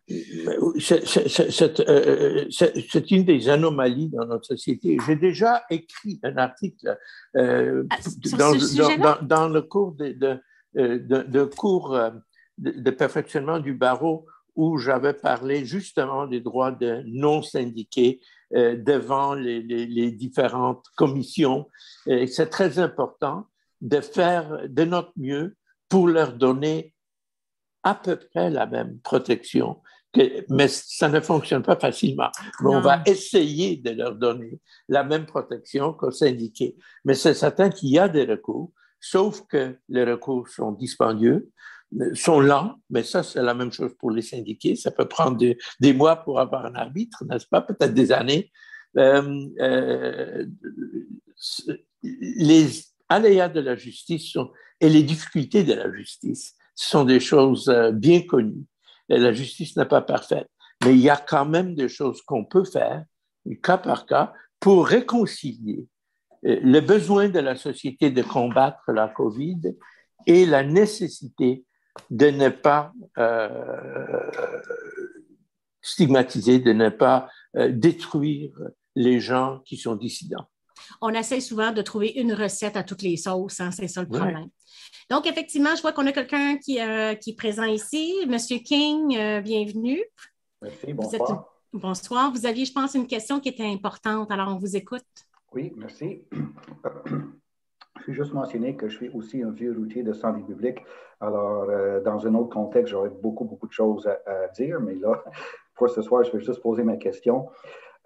[1.90, 4.98] Euh, c'est une des anomalies dans notre société.
[5.06, 6.98] J'ai déjà écrit un article
[7.36, 7.98] euh, ah,
[9.22, 10.40] dans, le cours de,
[10.74, 12.12] de, cours euh,
[12.58, 14.26] de perfectionnement du barreau
[14.56, 18.22] où j'avais parlé justement des droits de non-syndiqués
[18.56, 21.70] euh, devant les, différentes commissions.
[22.06, 23.48] C'est très important
[23.82, 25.56] de faire de notre mieux
[25.90, 26.94] pour leur donner
[27.84, 29.82] à peu près la même protection.
[30.50, 32.30] mais ça ne fonctionne pas facilement.
[32.64, 36.78] on va essayer de leur donner la même protection qu'aux syndiqués.
[37.04, 41.50] Mais c'est certain qu'il y a des recours, sauf que les recours sont dispendieux,
[42.14, 44.76] sont lents, mais ça, c'est la même chose pour les syndiqués.
[44.76, 47.62] Ça peut prendre des, mois pour avoir un arbitre, n'est-ce pas?
[47.62, 48.52] Peut-être des années.
[48.98, 50.46] Euh, euh,
[52.04, 57.70] les aléas de la justice sont, et les difficultés de la justice sont des choses
[57.70, 58.66] euh, bien connues.
[59.10, 60.50] La justice n'est pas parfaite,
[60.84, 63.04] mais il y a quand même des choses qu'on peut faire,
[63.62, 65.86] cas par cas, pour réconcilier
[66.42, 69.76] le besoin de la société de combattre la COVID
[70.26, 71.66] et la nécessité
[72.10, 74.32] de ne pas euh,
[75.82, 78.52] stigmatiser, de ne pas euh, détruire
[78.96, 80.46] les gens qui sont dissidents.
[81.02, 84.08] On essaie souvent de trouver une recette à toutes les sauces, hein, c'est ça le
[84.08, 84.50] problème.
[85.10, 88.14] Donc, effectivement, je vois qu'on a quelqu'un qui, euh, qui, est présent ici.
[88.28, 89.10] Monsieur King,
[89.42, 90.02] bienvenue.
[90.62, 91.50] Merci, bonsoir.
[91.74, 92.32] Bonsoir.
[92.32, 95.04] Vous aviez, je pense, une question qui était importante, alors on vous écoute.
[95.54, 96.26] Oui, merci.
[98.00, 100.80] Je vais juste mentionner que je suis aussi un vieux routier de santé publique.
[101.20, 105.24] Alors, euh, dans un autre contexte, j'aurais beaucoup, beaucoup de choses à, dire, mais là,
[105.76, 107.48] pour ce soir, je vais juste poser ma question.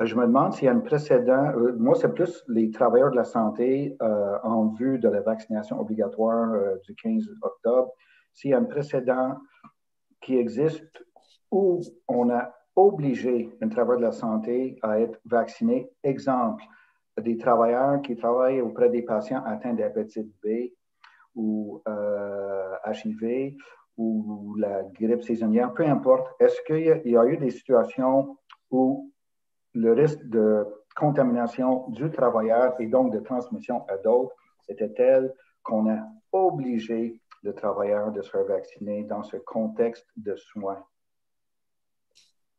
[0.02, 1.52] Euh, je me demande s'il y a un précédent.
[1.56, 3.98] Euh, moi, c'est plus les travailleurs de la santé
[4.44, 7.92] en vue de la vaccination obligatoire du 15 octobre.
[8.34, 9.38] S'il y a un précédent
[10.22, 11.04] qui existe
[11.50, 16.64] où on a obligé un travailleur de la santé à être vacciné, exemple,
[17.22, 20.72] des travailleurs qui travaillent auprès des patients atteints d'hépatite B
[21.36, 21.82] ou
[22.86, 23.50] HIV euh,
[23.98, 28.38] ou la grippe saisonnière, peu importe, est-ce qu'il y, a eu des situations
[28.70, 29.12] où
[29.74, 30.66] le risque de
[30.96, 34.36] contamination du travailleur et donc de transmission à d'autres
[34.70, 36.00] était tel qu'on a
[36.32, 40.84] obligé le travailleur de se faire vacciner dans ce contexte de soins?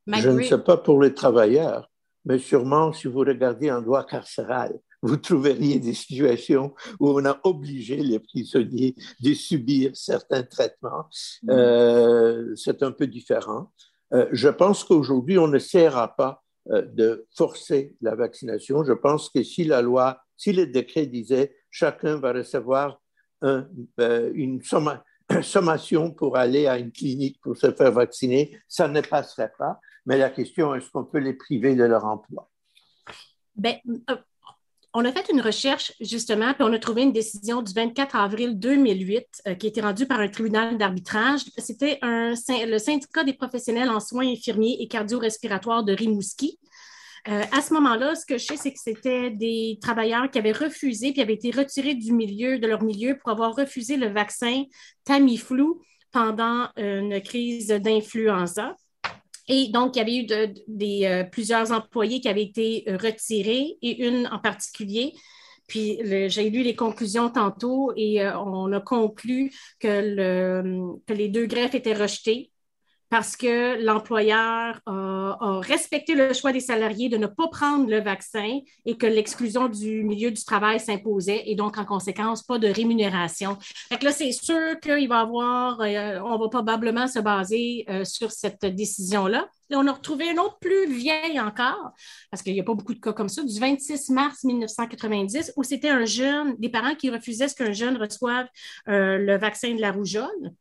[0.06, 1.90] Je ne sais pas pour les travailleurs,
[2.24, 7.38] mais sûrement si vous regardez un droit carcéral, vous trouveriez des situations où on a
[7.44, 11.06] obligé les prisonniers de subir certains traitements.
[11.42, 11.50] Mm.
[11.50, 13.70] Euh, c'est un peu différent.
[14.12, 18.84] Euh, je pense qu'aujourd'hui, on ne essaiera pas euh, de forcer la vaccination.
[18.84, 23.00] Je pense que si la loi, si le décret disait chacun va recevoir
[23.40, 24.60] une
[25.42, 29.78] sommation pour aller à une clinique pour se faire vacciner, ça ne passerait pas.
[30.08, 32.50] Mais la question, est-ce qu'on peut les priver de leur emploi?
[33.54, 33.76] Bien,
[34.08, 34.16] euh,
[34.94, 38.58] on a fait une recherche, justement, puis on a trouvé une décision du 24 avril
[38.58, 41.42] 2008 euh, qui a été rendue par un tribunal d'arbitrage.
[41.58, 46.58] C'était le syndicat des professionnels en soins infirmiers et cardio-respiratoires de Rimouski.
[47.28, 50.52] Euh, à ce moment-là, ce que je sais, c'est que c'était des travailleurs qui avaient
[50.52, 54.62] refusé, puis avaient été retirés du milieu, de leur milieu pour avoir refusé le vaccin
[55.04, 55.66] Tamiflu
[56.12, 58.74] pendant une crise d'influenza.
[59.48, 63.78] Et donc, il y avait eu des, euh, plusieurs employés qui avaient été euh, retirés
[63.82, 65.14] et une en particulier.
[65.66, 71.28] Puis j'ai lu les conclusions tantôt et euh, on a conclu que, le, que, les
[71.28, 72.50] deux greffes étaient rejetées
[73.10, 78.58] parce que l'employeur a respecté le choix des salariés de ne pas prendre le vaccin
[78.84, 83.56] et que l'exclusion du milieu du travail s'imposait et donc, en conséquence, pas de rémunération.
[83.60, 88.30] Fait là, c'est sûr qu'il va avoir, euh, on va probablement se baser euh, sur
[88.30, 89.48] cette décision-là.
[89.70, 91.92] Et on a retrouvé une autre plus vieille encore,
[92.30, 95.62] parce qu'il n'y a pas beaucoup de cas comme ça, du 26 mars 1990, où
[95.62, 98.46] c'était un jeune, des parents qui refusaient ce qu'un jeune reçoive
[98.88, 100.52] euh, le vaccin de la rougeole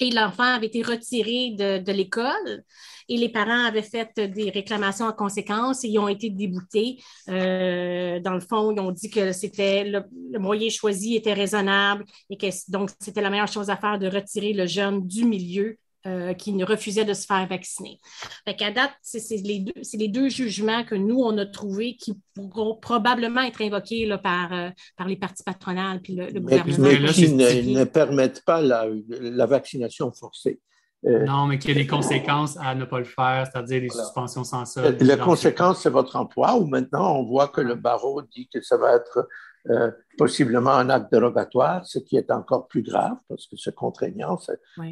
[0.00, 2.64] et l'enfant avait été retiré de, l'école
[3.08, 6.98] et les parents avaient fait des réclamations en conséquence et ils ont été déboutés.
[7.28, 12.36] Euh, dans le fond, ils ont dit que c'était le, moyen choisi était raisonnable et
[12.36, 15.76] que donc c'était la meilleure chose à faire de retirer le jeune du milieu
[16.06, 18.00] euh, qui ne refusait de se faire vacciner.
[18.46, 23.42] Fait qu'à date, c'est les, deux, jugements que nous, on a trouvés qui pourront probablement
[23.42, 26.88] être invoqués là, par, euh, par les partis patronales puis le, gouvernement.
[26.88, 30.60] Mais qui ne, permettent pas la, vaccination forcée.
[31.04, 33.90] Euh, non, mais qu'il y a des conséquences à ne pas le faire, c'est-à-dire des
[33.90, 35.02] suspensions sans solde.
[35.02, 38.78] La conséquence, c'est votre emploi, où maintenant on voit que le barreau dit que ça
[38.78, 39.26] va être
[39.68, 44.38] euh, possiblement un acte dérogatoire, ce qui est encore plus grave parce que c'est contraignant,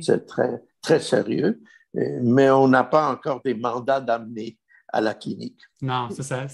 [0.02, 1.60] c'est très, très sérieux,
[1.96, 4.58] euh, mais on n'a pas encore des mandats d'amener
[4.92, 5.60] à la clinique.
[5.82, 6.46] Non, c'est ça.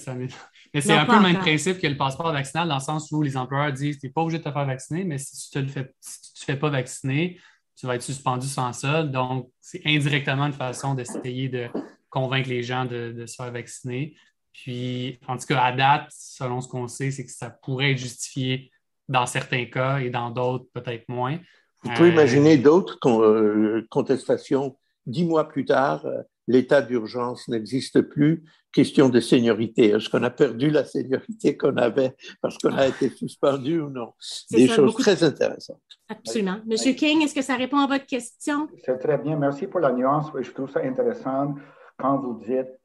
[0.73, 3.21] mais c'est un peu le même principe que le passeport vaccinal dans le sens où
[3.21, 5.63] les employeurs disent tu n'es pas obligé de te faire vacciner, mais si tu ne
[5.63, 7.39] te fais, te fais pas vacciner,
[7.77, 9.11] tu vas être suspendu sans solde.
[9.11, 11.69] Donc, c'est indirectement une façon d'essayer de
[12.09, 14.15] convaincre les gens de, de, se faire vacciner.
[14.53, 17.97] Puis, en tout cas, à date, selon ce qu'on sait, c'est que ça pourrait être
[17.97, 18.71] justifié
[19.07, 21.39] dans certains cas et dans d'autres, peut-être moins.
[21.85, 24.75] Vous pouvez imaginer d'autres euh, contestations?
[25.05, 28.43] Dix mois plus tard, euh, l'état d'urgence n'existe plus.
[28.73, 29.89] Question de seniorité.
[29.89, 34.13] Est-ce qu'on a perdu la seniorité qu'on avait parce qu'on a été suspendu ou non?
[34.51, 35.79] Des choses très intéressantes.
[36.09, 36.57] Absolument.
[36.65, 38.67] Monsieur King, est-ce que ça répond à votre question?
[38.83, 39.37] C'est très bien.
[39.37, 40.27] Merci pour la nuance.
[40.37, 41.53] Je trouve ça intéressant
[41.97, 42.84] quand vous dites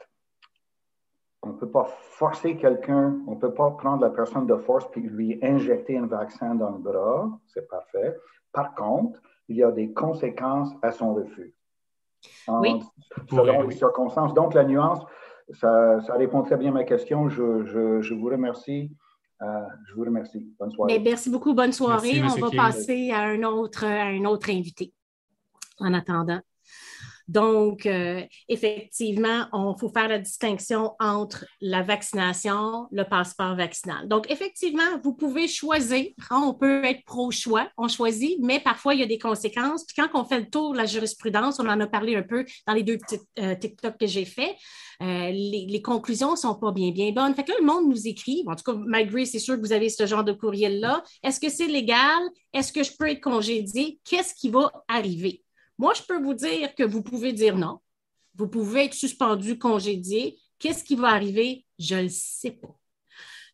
[1.42, 4.90] on ne peut pas forcer quelqu'un, on ne peut pas prendre la personne de force
[4.90, 8.16] puis lui injecter un vaccin dans le bras, c'est parfait.
[8.52, 11.54] Par contre, il y a des conséquences à son refus.
[12.48, 12.80] Oui.
[13.30, 14.34] Selon les circonstances.
[14.34, 15.00] Donc, la nuance,
[15.52, 17.28] ça, répond très bien à ma question.
[17.28, 18.94] Je, vous remercie.
[19.40, 19.46] Euh,
[19.88, 20.46] je vous remercie.
[20.58, 20.98] Bonne soirée.
[20.98, 21.54] merci beaucoup.
[21.54, 22.22] Bonne soirée.
[22.22, 24.92] On va passer à un, autre, à un autre invité
[25.78, 26.40] en attendant.
[27.30, 34.08] Donc, euh, effectivement, il faut faire la distinction entre la vaccination, le passeport vaccinal.
[34.08, 36.06] Donc, effectivement, vous pouvez choisir.
[36.30, 39.84] Hein, on peut être pro-choix, on choisit, mais parfois, il y a des conséquences.
[39.84, 42.44] Puis quand on fait le tour de la jurisprudence, on en a parlé un peu
[42.66, 44.56] dans les deux petits euh, TikTok que j'ai fait.
[45.00, 47.34] Euh, les, conclusions ne sont pas bien, bien bonnes.
[47.36, 48.42] Fait que là, le monde nous écrit.
[48.48, 51.04] En tout cas, Mike c'est sûr que vous avez ce genre de courriel-là.
[51.22, 52.22] Est-ce que c'est légal?
[52.52, 54.00] Est-ce que je peux être congédié?
[54.04, 55.44] Qu'est-ce qui va arriver?
[55.80, 57.78] Moi, je peux vous dire que vous pouvez dire non.
[58.34, 60.38] Vous pouvez être suspendu, congédié.
[60.58, 61.64] Qu'est-ce qui va arriver?
[61.78, 62.78] Je ne le sais pas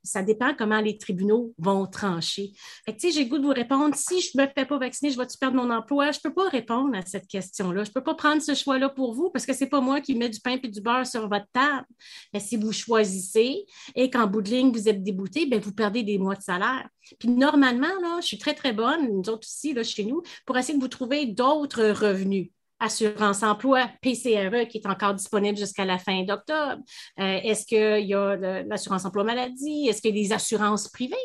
[0.07, 2.53] ça dépend comment les tribunaux vont trancher.
[2.85, 5.19] Fait j'ai le goût de vous répondre, si je ne me fais pas vacciner, je
[5.19, 6.13] vais-tu perdre mon emploi?
[6.13, 7.85] Je ne peux pas répondre à cette question-là.
[7.85, 10.01] Je ne peux pas prendre ce choix-là pour vous parce que ce n'est pas moi
[10.01, 11.87] qui mets du pain et du beurre sur votre table.
[12.33, 16.03] Mais si vous choisissez et qu'en bout de ligne, vous êtes débouté, bien, vous perdez
[16.03, 16.89] des mois de salaire.
[17.19, 20.57] Puis normalement, là, je suis très, très bonne, nous autres aussi, là, chez nous, pour
[20.59, 22.49] essayer de vous trouver d'autres revenus
[22.79, 26.83] assurance emploi, PCRE, qui est encore disponible jusqu'à la fin d'octobre.
[27.19, 29.89] Euh, est-ce qu'il y a l'assurance emploi maladie?
[29.89, 31.17] Est-ce qu'il y a des assurances privées?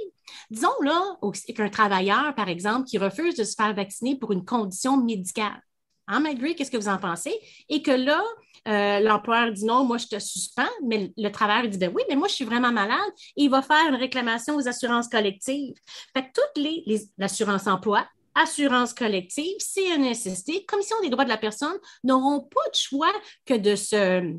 [0.49, 1.17] Disons là
[1.55, 5.61] qu'un travailleur, par exemple, qui refuse de se faire vacciner pour une condition médicale.
[6.07, 7.33] Hein, Madrid, qu'est-ce que vous en pensez?
[7.69, 8.21] Et que là,
[8.67, 12.15] euh, l'employeur dit non, moi je te suspends, mais le travailleur dit ben oui, mais
[12.15, 12.99] moi je suis vraiment malade
[13.37, 15.73] et il va faire une réclamation aux assurances collectives.
[16.15, 16.83] Fait que toutes les,
[17.17, 18.05] l'assurance emploi,
[18.35, 23.11] assurance collective, CNSST, Commission des droits de la personne, n'auront pas de choix
[23.45, 24.35] que de se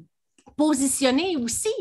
[0.56, 1.72] positionner aussi.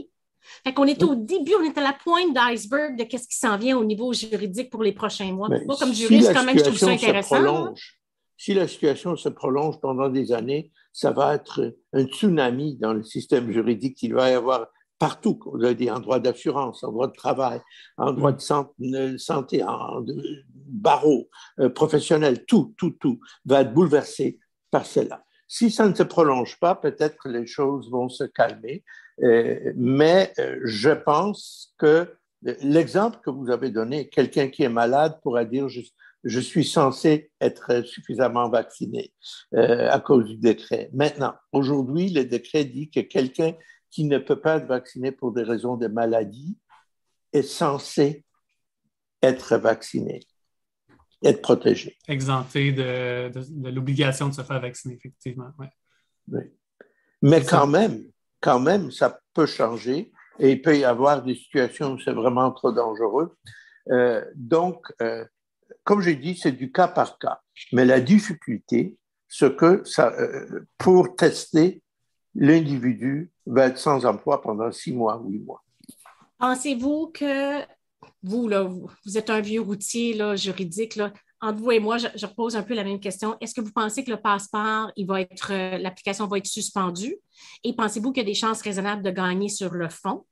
[0.63, 3.57] Fait qu'on est au début, on est à la pointe d'iceberg de qu'est-ce qui s'en
[3.57, 5.49] vient au niveau juridique pour les prochains mois.
[5.49, 7.73] Moi, comme juriste, quand même, je trouve ça intéressant.
[8.37, 13.03] si la situation se prolonge pendant des années, ça va être un tsunami dans le
[13.03, 14.01] système juridique.
[14.03, 14.67] Il va y avoir
[15.01, 17.59] partout, vous avez dit, en droit d'assurance, en droit de travail,
[17.97, 20.05] en droit de santé, en
[20.53, 21.27] barreau,
[21.59, 24.37] euh, professionnel, tout, tout, tout va être bouleversé
[24.69, 25.23] par cela.
[25.47, 28.83] Si ça ne se prolonge pas, peut-être que les choses vont se calmer,
[29.23, 35.17] euh, mais euh, je pense que l'exemple que vous avez donné, quelqu'un qui est malade
[35.23, 39.11] pourra dire je suis censé être suffisamment vacciné
[39.53, 40.91] à cause du décret.
[40.93, 43.53] Maintenant, aujourd'hui, le décret dit que quelqu'un
[43.91, 46.57] qui ne peut pas être vacciné pour des raisons de maladie
[47.33, 48.25] est censé
[49.21, 50.21] être vacciné,
[51.23, 51.97] être protégé.
[52.07, 53.31] Exempté de,
[53.69, 55.51] l'obligation de se faire vacciner, effectivement.
[56.27, 56.39] Oui.
[57.21, 58.03] Mais quand même,
[58.39, 62.51] quand même, ça peut changer et il peut y avoir des situations où c'est vraiment
[62.51, 63.37] trop dangereux.
[63.91, 65.25] Euh, donc, euh,
[65.83, 67.41] comme j'ai dit, c'est du cas par cas.
[67.73, 71.81] Mais la difficulté, c'est que ça, euh, pour tester,
[72.33, 75.63] l'individu va être sans emploi pendant six mois, huit mois.
[76.37, 77.61] Pensez-vous que
[78.23, 82.25] vous, là, vous, êtes un vieux routier là, juridique, là, entre vous et moi, je,
[82.25, 83.35] repose un peu la même question.
[83.41, 87.17] Est-ce que vous pensez que le passeport, il va être, l'application va être suspendue?
[87.63, 90.25] Et pensez-vous qu'il y a des chances raisonnables de gagner sur le fond?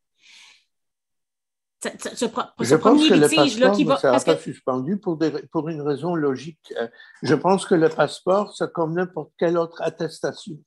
[1.81, 5.17] je pense que le passeport ne sera pas suspendu pour,
[5.51, 6.73] pour une raison logique.
[6.77, 6.87] Euh,
[7.23, 10.57] je pense que le passeport, c'est comme n'importe quelle autre attestation.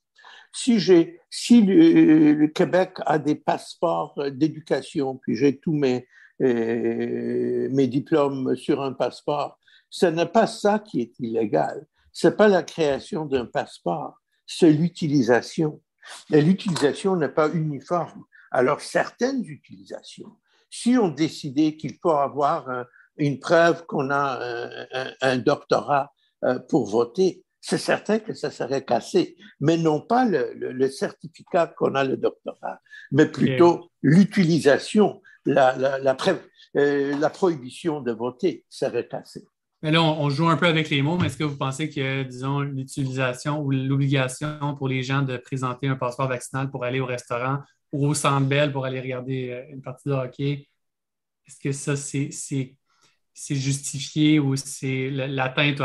[0.53, 6.07] Si, j'ai, si le, Québec a des passeports d'éducation, puis j'ai tous mes,
[6.43, 11.87] euh, mes diplômes sur un passeport, ce n'est pas ça qui est illégal.
[12.13, 15.81] Ce n'est pas la création d'un passeport, c'est l'utilisation.
[16.31, 18.25] Et l'utilisation n'est pas uniforme.
[18.51, 20.37] Alors, certaines utilisations
[20.73, 22.87] si on décidait qu'il faut avoir
[23.19, 24.41] une preuve qu'on a
[25.21, 26.13] un, doctorat
[26.45, 31.95] euh, pour voter, c'est certain que ça serait cassé, mais non pas le, certificat qu'on
[31.95, 32.81] a le doctorat,
[33.13, 36.17] mais plutôt l'utilisation, la, la,
[36.77, 39.47] euh, la, prohibition de voter serait cassée.
[39.81, 42.25] Mais là, on, joue un peu avec les mots, mais est-ce que vous pensez que,
[42.25, 47.07] disons, l'utilisation ou l'obligation pour les gens de présenter un passeport vaccinal pour aller au
[47.07, 47.59] restaurant
[47.93, 50.69] ou au Centre Bell pour aller regarder euh, une partie de hockey.
[51.47, 52.77] Est-ce que ça, c'est
[53.35, 55.81] justifié ou c'est l'atteinte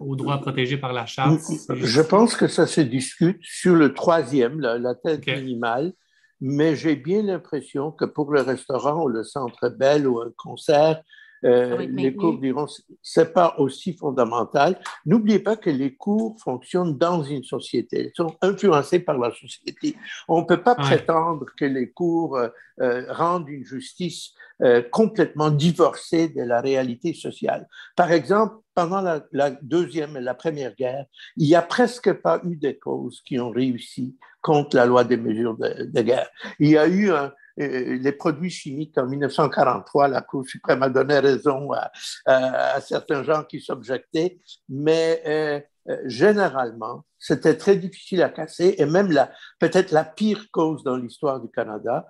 [0.00, 1.40] aux droits protégés par la Charte?
[1.74, 5.92] Je pense que ça se discute sur le troisième, la, tête minimale,
[6.40, 11.02] mais j'ai bien l'impression que pour le restaurant ou le Centre Bell ou un concert,
[11.44, 12.66] euh, ah les cours diront
[13.02, 14.78] c'est pas aussi fondamental.
[15.06, 19.96] N'oubliez pas que les cours fonctionnent dans une société, ils sont influencés par la société.
[20.28, 22.48] On ne peut pas prétendre que les cours euh,
[22.80, 24.34] euh, rendent une justice
[24.90, 27.66] complètement divorcée de la réalité sociale.
[27.96, 29.00] Par exemple, pendant
[29.32, 31.06] la, deuxième et la première guerre,
[31.38, 35.16] il n'y a presque pas eu de causes qui ont réussi contre la loi des
[35.16, 36.28] mesures de, de guerre.
[36.58, 37.30] Il y a eu un, euh,
[37.60, 43.60] les produits chimiques en 1943, la Cour suprême a donné raison à, certains gens qui
[43.60, 44.38] s'objectaient,
[44.68, 49.08] mais euh, euh, généralement, c'était très difficile à casser et même
[49.58, 52.06] peut-être la pire cause dans l'histoire du Canada,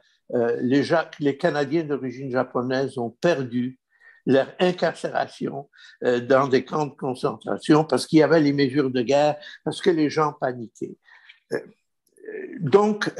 [0.60, 0.84] les,
[1.18, 3.80] les, Canadiens d'origine japonaise ont perdu
[4.26, 5.68] leur incarcération
[6.02, 9.34] dans des camps de concentration parce qu'il y avait les mesures de guerre,
[9.64, 10.96] parce que les gens paniquaient.
[12.60, 13.10] donc,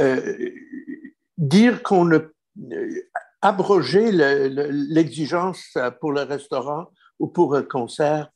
[1.40, 3.02] dire qu'on ne euh,
[3.42, 6.88] abroger l'exigence pour le restaurant
[7.18, 8.28] ou pour un concert,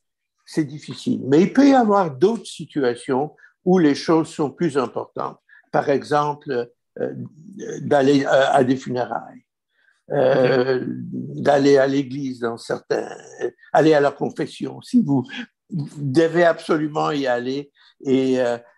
[0.47, 1.21] c'est difficile.
[1.27, 5.37] Mais il peut y avoir d'autres situations où les choses sont plus importantes.
[5.71, 7.13] Par exemple, euh,
[7.81, 9.45] d'aller à, des funérailles,
[10.11, 13.07] euh, d'aller à l'église dans certains,
[13.73, 14.81] aller à la confession.
[14.81, 15.23] Si vous,
[15.69, 17.71] devez absolument y aller
[18.03, 18.37] et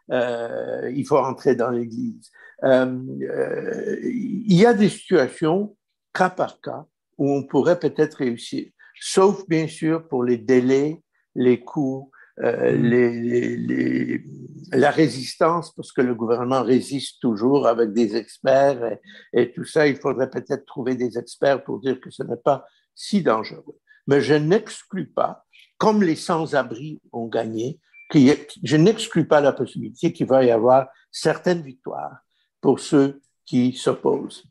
[0.10, 2.32] il faut entrer dans l'église.
[2.64, 5.76] Euh, euh, il y a des situations,
[6.14, 6.86] cas par cas,
[7.18, 11.02] où on pourrait peut-être réussir, sauf bien sûr pour les délais,
[11.36, 12.84] les coûts, euh, mm.
[12.84, 14.24] les,
[14.72, 18.98] la résistance, parce que le gouvernement résiste toujours avec des experts
[19.34, 19.88] et, tout ça.
[19.88, 23.78] Il faudrait peut-être trouver des experts pour dire que ce n'est pas si dangereux.
[24.08, 25.46] Mais je n'exclus pas,
[25.78, 27.80] comme les sans-abri ont gagné,
[28.14, 32.18] je n'exclus pas la possibilité qu'il va y avoir certaines victoires
[32.62, 34.44] pour ceux qui s'opposent.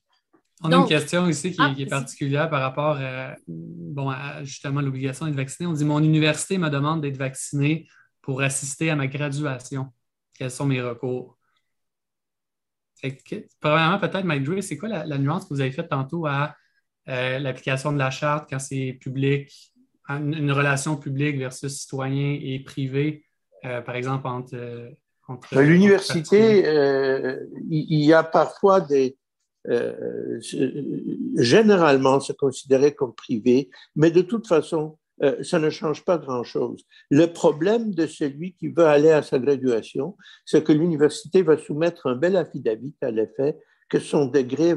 [0.62, 5.26] On a une question ici qui, est ah, particulière par rapport à, bon, justement l'obligation
[5.26, 5.66] d'être vacciné.
[5.66, 7.86] On dit Mon université me demande d'être vacciné
[8.22, 9.92] pour assister à ma graduation.
[10.34, 11.36] Quels sont mes recours?
[13.61, 16.57] premièrement, peut-être, Mike Drew, c'est quoi la, nuance que vous avez faite tantôt à
[17.09, 19.72] euh, l'application de la charte quand c'est public,
[20.09, 23.24] une, relation publique versus citoyen et privé,
[23.64, 24.90] euh, par exemple, entre euh,
[25.53, 29.16] L'université, euh, il y a parfois des...
[29.68, 30.39] Euh,
[31.37, 36.85] généralement, c'est considéré comme privé, mais de toute façon, euh, ça ne change pas grand-chose.
[37.11, 42.07] Le problème de celui qui veut aller à sa graduation, c'est que l'université va soumettre
[42.07, 43.59] un bel affidavit à l'effet
[43.89, 44.74] que son degré,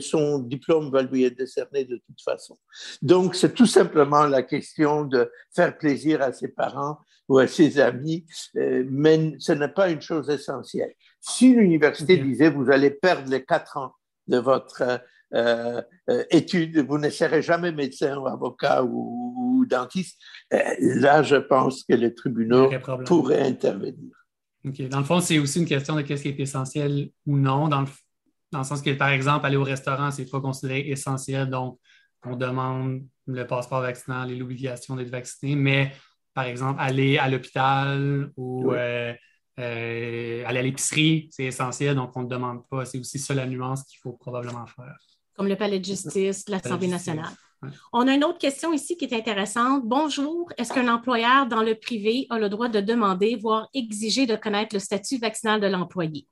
[0.00, 2.58] son diplôme va lui être décerné de toute façon.
[3.00, 6.98] Donc, c'est tout simplement la question de faire plaisir à ses parents
[7.28, 10.92] ou à ses amis, euh, mais ce n'est pas une chose essentielle.
[11.20, 13.92] Si l'université disait vous allez perdre les quatre ans
[14.26, 15.00] de votre
[15.34, 21.84] euh, euh, étude, vous ne serez jamais médecin ou avocat ou, dentiste, là, je pense
[21.84, 22.68] que les tribunaux
[23.06, 24.12] pourraient intervenir.
[24.64, 24.88] OK.
[24.88, 27.68] Dans le fond, c'est aussi une question de qu'est-ce qui est essentiel ou non.
[27.68, 27.84] Dans
[28.52, 31.78] Dans le sens que, par exemple, aller au restaurant, ce n'est pas considéré essentiel, donc
[32.24, 35.92] on demande le passeport vaccinal et l'obligation d'être vacciné, mais
[36.34, 39.12] par exemple, aller à l'hôpital ou euh,
[39.58, 42.84] euh, aller à l'épicerie, c'est essentiel, donc on ne demande pas.
[42.84, 44.96] C'est aussi ça la nuance qu'il faut probablement faire.
[45.34, 47.32] Comme le palais de justice, l'Assemblée nationale.
[47.92, 49.82] On a une autre question ici qui est intéressante.
[49.86, 54.36] Bonjour, est-ce qu'un employeur dans le privé a le droit de demander, voire exiger de
[54.36, 56.26] connaître le statut vaccinal de l'employé?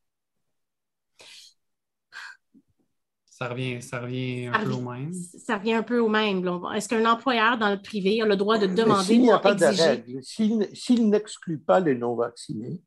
[3.41, 5.13] Ça revient, ça revient un peu au même.
[5.15, 6.47] Ça revient un peu au même.
[6.75, 9.55] Est-ce qu'un employeur dans le privé a le droit de demander S'il n'y a pas
[9.55, 10.05] exiger...
[10.75, 12.83] s'il n'exclut pas les non-vaccinés,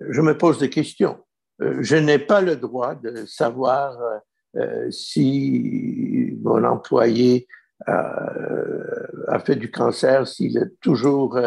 [0.00, 1.18] je me pose des questions.
[1.62, 4.18] Euh, je n'ai pas le droit de savoir euh,
[4.56, 7.48] euh, si mon employé
[7.86, 11.40] a fait du cancer, s'il est toujours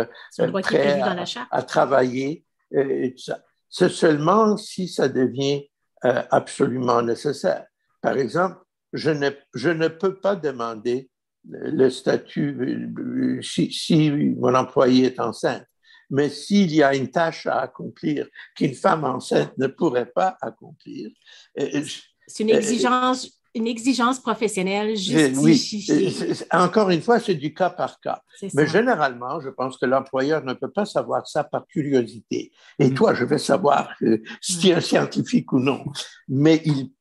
[0.63, 2.43] prêt à, à, travailler.
[3.69, 5.67] C'est seulement si ça devient
[6.01, 7.67] absolument nécessaire.
[8.03, 8.57] Par exemple,
[8.91, 11.09] je ne, je ne peux pas demander
[11.49, 12.91] le statut
[13.41, 15.65] si, si, mon employé est enceinte.
[16.09, 21.09] Mais s'il y a une tâche à accomplir qu'une femme enceinte ne pourrait pas accomplir.
[21.59, 21.83] Euh,
[22.27, 26.13] c'est une exigence, une exigence professionnelle justifiée.
[26.29, 28.21] Oui, encore une fois, c'est du cas par cas.
[28.53, 32.51] Mais généralement, je pense que l'employeur ne peut pas savoir ça par curiosité.
[32.79, 32.93] Et mm.
[32.93, 33.95] toi, je vais savoir
[34.41, 35.83] si tu es un scientifique ou non.
[36.27, 36.91] Mais il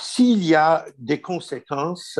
[0.00, 2.18] s'il y a des conséquences,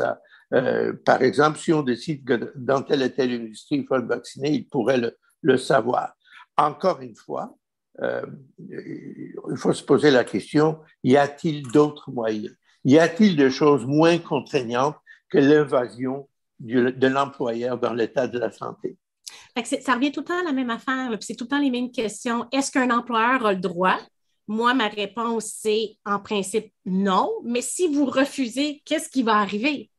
[0.53, 4.07] euh, par exemple, si on décide que dans telle et telle industrie, il faut le
[4.07, 5.01] vacciner, il pourrait
[5.41, 6.13] le, savoir.
[6.57, 7.57] Encore une fois,
[8.01, 8.25] euh,
[8.59, 12.55] il faut se poser la question, y a-t-il d'autres moyens?
[12.85, 14.97] Y a-t-il des choses moins contraignantes
[15.29, 16.29] que l'invasion
[16.59, 18.97] de l'employeur dans l'état de la santé?
[19.63, 21.91] ça revient tout le temps à la même affaire, c'est tout le temps les mêmes
[21.91, 22.47] questions.
[22.51, 23.99] Est-ce qu'un employeur a le droit
[24.47, 27.31] moi, ma réponse, c'est en principe non.
[27.43, 29.89] Mais si vous refusez, qu'est-ce qui va arriver?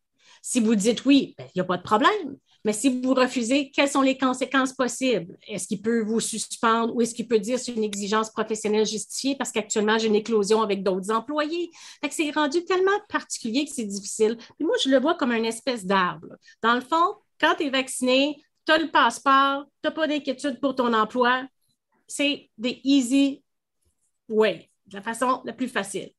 [0.42, 2.36] Si vous dites oui, ben, il n'y a pas de problème.
[2.64, 5.36] Mais si vous refusez, quelles sont les conséquences possibles?
[5.46, 9.36] Est-ce qu'il peut vous suspendre ou est-ce qu'il peut dire c'est une exigence professionnelle justifiée
[9.36, 11.70] parce qu'actuellement, j'ai une éclosion avec d'autres employés?
[12.10, 14.38] c'est rendu tellement particulier que c'est difficile.
[14.56, 16.28] Puis moi, je le vois comme une espèce d'arbre.
[16.62, 20.58] Dans le fond, quand tu es vacciné, tu as le passeport, tu n'as pas d'inquiétude
[20.58, 21.42] pour ton emploi.
[22.06, 23.43] C'est des easy
[24.28, 26.10] oui, de la façon la plus facile.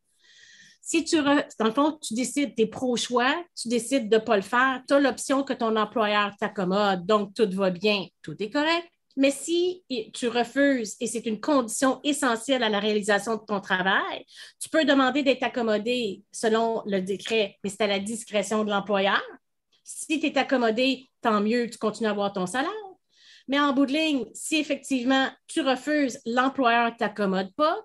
[0.81, 4.35] Si tu, dans le fond, tu décides, tu es pro-choix, tu décides de ne pas
[4.35, 8.51] le faire, tu as l'option que ton employeur t'accommode, donc tout va bien, tout est
[8.51, 8.87] correct.
[9.17, 9.83] Mais si
[10.13, 14.25] tu refuses, et c'est une condition essentielle à la réalisation de ton travail,
[14.59, 19.23] tu peux demander d'être accommodé selon le décret, mais c'est à la discrétion de l'employeur.
[19.83, 22.69] Si tu es accommodé, tant mieux, tu continues à avoir ton salaire.
[23.47, 27.79] Mais en bout de ligne, si effectivement tu refuses, l'employeur ne t'accommode pas,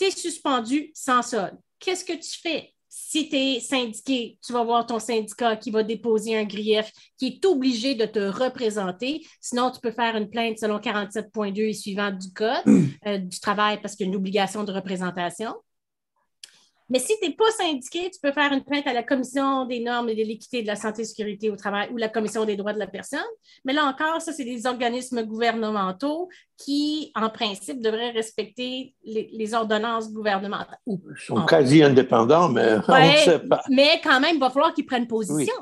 [0.00, 1.58] tu es suspendu sans solde.
[1.78, 2.72] Qu'est-ce que tu fais?
[2.88, 7.26] Si tu es syndiqué, tu vas voir ton syndicat qui va déposer un grief, qui
[7.26, 9.24] est obligé de te représenter.
[9.40, 12.64] Sinon, tu peux faire une plainte selon 47.2 et suivant du Code
[13.06, 15.54] euh, du travail parce qu'il y a une obligation de représentation.
[16.90, 19.78] Mais si tu n'es pas syndiqué, tu peux faire une plainte à la Commission des
[19.78, 22.56] normes et de l'équité de la santé et sécurité au travail ou la Commission des
[22.56, 23.20] droits de la personne.
[23.64, 30.12] Mais là encore, ça, c'est des organismes gouvernementaux qui, en principe, devraient respecter les, ordonnances
[30.12, 30.78] gouvernementales.
[30.86, 33.62] Ils sont quasi indépendants, mais on ne sait pas.
[33.70, 35.54] Mais quand même, il va falloir qu'ils prennent position.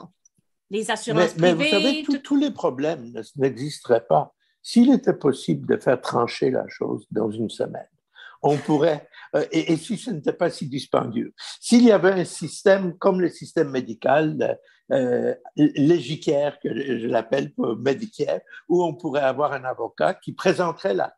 [0.71, 1.55] Les assurances privées.
[1.55, 6.67] Mais vous savez, tous les problèmes n'existeraient pas s'il était possible de faire trancher la
[6.69, 7.87] chose dans une semaine
[8.43, 12.97] on pourrait, euh, et, si ce n'était pas si dispendieux, s'il y avait un système
[12.99, 14.59] comme le système médical,
[14.91, 21.15] euh, légicaire, que je l'appelle médicaire, où on pourrait avoir un avocat qui présenterait la,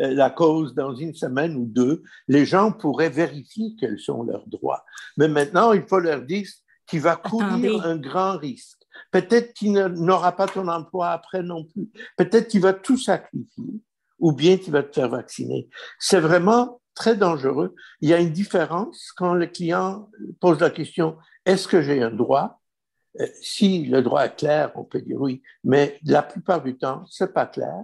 [0.00, 4.46] euh, la cause dans une semaine ou deux, les gens pourraient vérifier quels sont leurs
[4.46, 4.84] droits.
[5.16, 6.46] Mais maintenant, il faut leur dire
[6.86, 8.78] qu'il va courir un grand risque.
[9.10, 11.90] Peut-être qu'il n'aura pas ton emploi après non plus.
[12.16, 13.80] Peut-être qu'il va tout sacrifier
[14.18, 15.68] ou bien tu vas te faire vacciner.
[15.98, 17.74] C'est vraiment très dangereux.
[18.00, 20.08] Il y a une différence quand le client
[20.40, 22.60] pose la question, est-ce que j'ai un droit?
[23.20, 27.04] Euh, si le droit est clair, on peut dire oui, mais la plupart du temps,
[27.08, 27.74] c'est pas clair.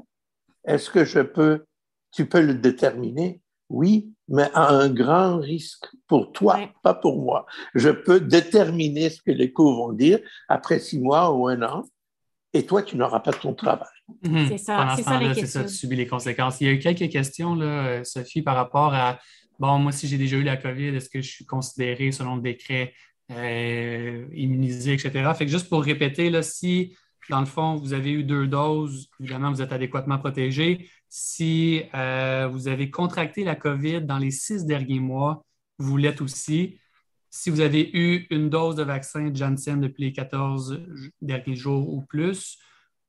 [0.65, 1.65] Est-ce que je peux,
[2.12, 3.41] tu peux le déterminer?
[3.69, 7.47] Oui, mais à un grand risque pour toi, pas pour moi.
[7.74, 11.85] Je peux déterminer ce que les cours vont dire après six mois ou un an,
[12.57, 13.89] et toi, tu n'auras pas ton travail.
[14.23, 14.49] Mhm.
[14.49, 16.61] C'est ça, c'est ça, C'est ça, tu subis les conséquences.
[16.61, 19.19] Il y a eu quelques questions, là, Sophie, par rapport à,
[19.59, 22.43] bon, moi, si j'ai déjà eu la COVID, est-ce que je suis considéré, selon le
[22.43, 22.93] décret,
[23.33, 25.33] euh, immunisé, etc.
[25.37, 26.97] Fait que juste pour répéter, là, si,
[27.28, 30.89] dans le fond, vous avez eu deux doses, évidemment, vous êtes adéquatement protégé.
[31.09, 35.45] Si euh, vous avez contracté la COVID dans les six derniers mois,
[35.78, 36.78] vous l'êtes aussi
[37.37, 40.81] si vous avez eu une dose de vaccin Janssen depuis les 14
[41.21, 42.59] derniers jours ou plus,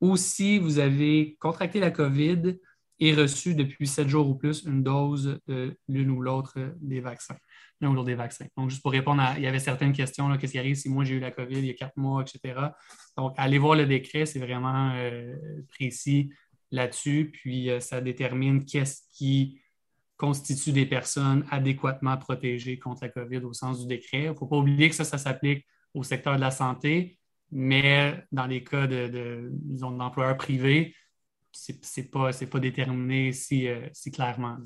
[0.02, 2.58] ou si vous avez contracté la COVID
[2.99, 7.38] et reçu depuis 7 jours ou plus une dose de l'une ou l'autre des vaccins,
[7.80, 8.48] l'un ou l'autre des vaccins.
[8.58, 11.06] Donc, juste pour répondre à, il y avait certaines questions, qu'est-ce qui arrive si moi
[11.06, 12.60] j'ai eu la COVID il y a quatre mois, etc.
[13.16, 15.36] Donc, allez voir le décret, c'est vraiment euh,
[15.70, 16.32] précis
[16.72, 19.62] là-dessus, puis euh, ça détermine qu'est-ce qui
[20.18, 24.23] constitue des personnes adéquatement protégées contre la COVID au sens du décret.
[24.23, 27.19] Il ne faut pas oublier que ça, ça s'applique au secteur de la santé,
[27.52, 30.95] mais dans les cas de, d'employeurs privés,
[31.52, 34.57] ce n'est pas, pas déterminé si, euh, clairement.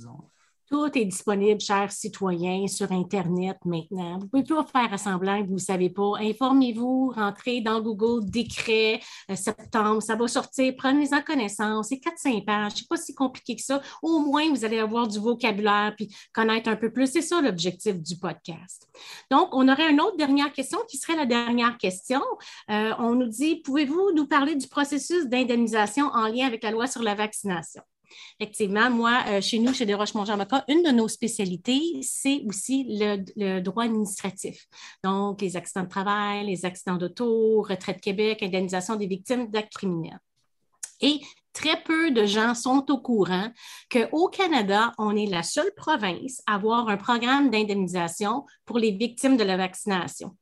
[0.71, 4.19] Tout est disponible, chers citoyens, sur Internet maintenant.
[4.19, 6.13] Vous pouvez pas faire semblant que vous ne savez pas.
[6.21, 11.89] Informez-vous, rentrez dans Google décret euh, septembre, ça va sortir, prenez-en connaissance.
[11.89, 13.81] C'est 4-5 pages, ce n'est pas si compliqué que ça.
[14.01, 17.07] Au moins, vous allez avoir du vocabulaire puis connaître un peu plus.
[17.07, 18.87] C'est ça l'objectif du podcast.
[19.29, 22.21] Donc, on aurait une autre dernière question qui serait la dernière question.
[22.69, 26.87] Euh, on nous dit, pouvez-vous nous parler du processus d'indemnisation en lien avec la loi
[26.87, 27.81] sur la vaccination?
[28.39, 33.59] Effectivement, moi, euh, chez nous, chez desroches jean une de nos spécialités, c'est aussi le,
[33.59, 34.67] droit administratif.
[35.03, 40.19] Donc, les accidents de travail, les accidents d'auto, Retraite Québec, indemnisation des victimes d'actes criminels.
[41.53, 43.49] Très peu de gens sont au courant
[43.91, 49.37] qu'au Canada, on est la seule province à avoir un programme d'indemnisation pour les victimes
[49.37, 50.35] de la vaccination.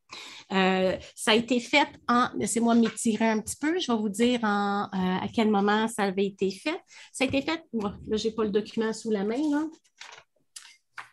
[0.51, 4.39] Euh, ça a été fait en, laissez-moi m'étirer un petit peu, je vais vous dire
[4.43, 6.79] en, euh, à quel moment ça avait été fait.
[7.11, 9.69] Ça a été fait, là, je n'ai pas le document sous la main.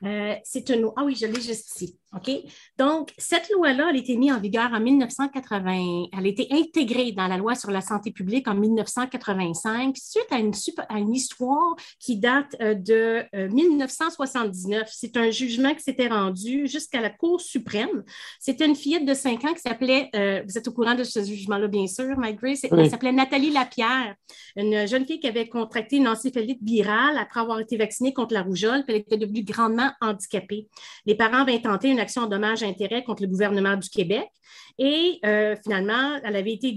[0.05, 1.99] Euh, c'est une Ah oui, je l'ai juste ici.
[2.17, 2.31] OK?
[2.79, 6.07] Donc, cette loi-là, elle a été mise en vigueur en 1980.
[6.13, 10.39] Elle a été intégrée dans la loi sur la santé publique en 1985 suite à
[10.39, 10.53] une,
[10.89, 14.83] à une histoire qui date euh, de 1979.
[14.83, 18.03] Euh, c'est un jugement qui s'était rendu jusqu'à la Cour suprême.
[18.41, 20.11] C'était une fillette de 5 ans qui s'appelait,
[20.47, 24.15] vous êtes au courant de ce jugement-là, bien sûr, Mike Grace, elle s'appelait Nathalie Lapierre,
[24.57, 28.43] une jeune fille qui avait contracté une encéphalite virale après avoir été vaccinée contre la
[28.43, 30.69] rougeole, puis elle était devenue grandement handicapée.
[31.05, 34.29] Les parents avaient tenté une action en dommage-intérêt contre le gouvernement du Québec
[34.79, 36.73] et euh, finalement, elle avait été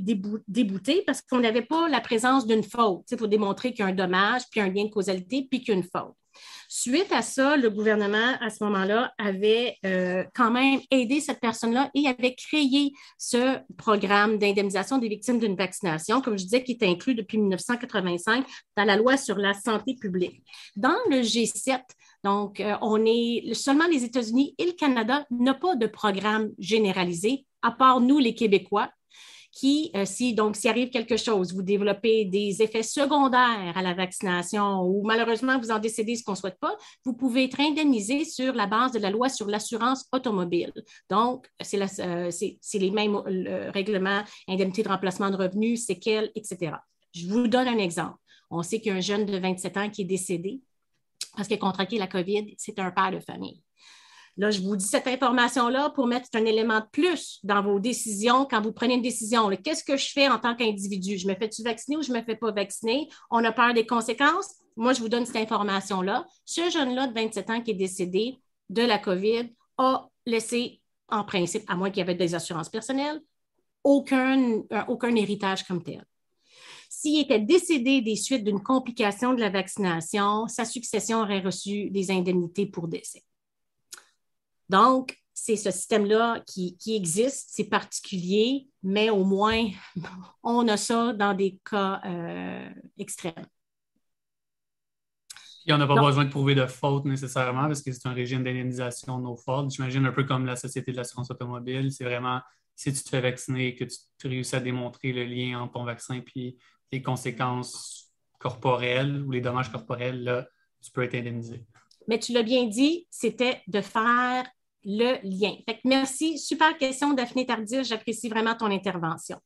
[0.48, 3.04] déboutée parce qu'on n'avait pas la présence d'une faute.
[3.12, 5.74] Il faut démontrer qu'il y a un dommage, puis un lien de causalité, puis qu'il
[5.74, 6.16] y a une faute.
[6.70, 11.90] Suite à ça, le gouvernement, à ce moment-là, avait euh, quand même aidé cette personne-là
[11.96, 16.84] et avait créé ce programme d'indemnisation des victimes d'une vaccination, comme je disais, qui est
[16.84, 18.46] inclus depuis 1985
[18.78, 20.44] dans la loi sur la santé publique.
[20.76, 21.82] Dans le G7,
[22.24, 27.46] donc, euh, on est seulement les États-Unis et le Canada n'ont pas de programme généralisé,
[27.62, 28.90] à part nous, les Québécois,
[29.52, 33.96] qui, euh, si donc s'il arrive quelque chose, vous développez des effets secondaires à la
[33.96, 38.26] vaccination ou malheureusement vous en décédez ce qu'on ne souhaite pas, vous pouvez être indemnisé
[38.26, 40.72] sur la base de la loi sur l'assurance automobile.
[41.10, 42.30] Donc, c'est euh,
[42.74, 43.16] les mêmes
[43.74, 46.74] règlements, indemnité de remplacement de revenus, séquelles, etc.
[47.16, 48.18] Je vous donne un exemple.
[48.52, 50.62] On sait qu'il y a un jeune de 27 ans qui est décédé
[51.36, 53.62] parce qu'il a contracté la COVID, c'est un père de famille.
[54.38, 58.46] Là, je vous dis cette information-là pour mettre un élément de plus dans vos décisions
[58.46, 59.50] quand vous prenez une décision.
[59.50, 61.18] Qu'est-ce que je fais en tant qu'individu?
[61.18, 63.10] Je me fais-tu vacciner ou je ne me fais pas vacciner?
[63.30, 64.56] On a peur des conséquences?
[64.78, 66.26] Moi, je vous donne cette information-là.
[66.46, 68.40] Ce jeune-là de 27 ans qui est décédé
[68.70, 73.20] de la COVID a laissé, en principe, à moins qu'il y avait des assurances personnelles,
[73.84, 76.06] aucun, euh, aucun héritage comme tel.
[76.90, 82.10] S'il était décédé des suites d'une complication de la vaccination, sa succession aurait reçu des
[82.10, 83.24] indemnités pour décès.
[84.70, 89.70] Donc, c'est ce système-là qui, existe, c'est particulier, mais au moins,
[90.44, 93.46] on a ça dans des cas euh, extrêmes.
[95.68, 98.44] Et on n'a pas besoin de prouver de faute nécessairement parce que c'est un régime
[98.44, 99.70] d'indemnisation de nos fautes.
[99.70, 101.92] J'imagine un peu comme la Société de l'assurance automobile.
[101.92, 102.42] C'est vraiment
[102.76, 106.16] si tu te fais vacciner, que tu, réussis à démontrer le lien entre ton vaccin
[106.16, 106.58] et
[106.92, 110.48] les conséquences corporelles ou les dommages corporels, là,
[110.82, 111.66] tu peux être indemnisé.
[112.08, 114.46] Mais tu l'as bien dit, c'était de faire
[114.84, 115.56] le lien.
[115.84, 116.40] merci.
[116.40, 117.84] Super question, Daphné Tardif.
[117.84, 119.38] J'apprécie vraiment ton intervention.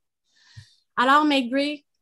[0.95, 1.52] Alors, Meg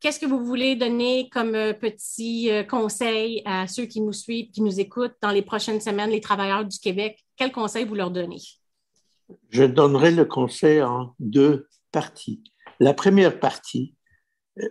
[0.01, 4.51] qu'est-ce que vous voulez donner comme euh, petit euh, conseil à ceux qui nous suivent,
[4.51, 7.23] qui nous écoutent dans les prochaines semaines, les travailleurs du Québec?
[7.37, 8.41] Quel conseil vous leur donnez?
[9.49, 12.43] Je donnerai le conseil en deux parties.
[12.79, 13.95] La première partie,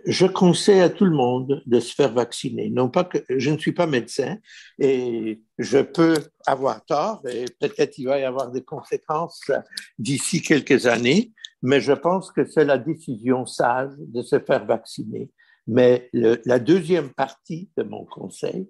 [0.05, 2.69] je conseille à tout le monde de se faire vacciner.
[2.69, 4.37] Non pas que je ne suis pas médecin
[4.79, 6.15] et je peux
[6.45, 9.51] avoir tort et peut-être il va y avoir des conséquences
[9.97, 11.31] d'ici quelques années,
[11.61, 15.29] mais je pense que c'est la décision sage de se faire vacciner.
[15.67, 18.69] Mais la deuxième partie de mon conseil,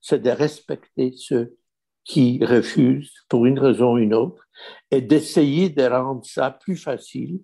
[0.00, 1.56] c'est de respecter ceux
[2.04, 4.46] qui refusent pour une raison ou une autre
[4.90, 7.40] et d'essayer de rendre ça plus facile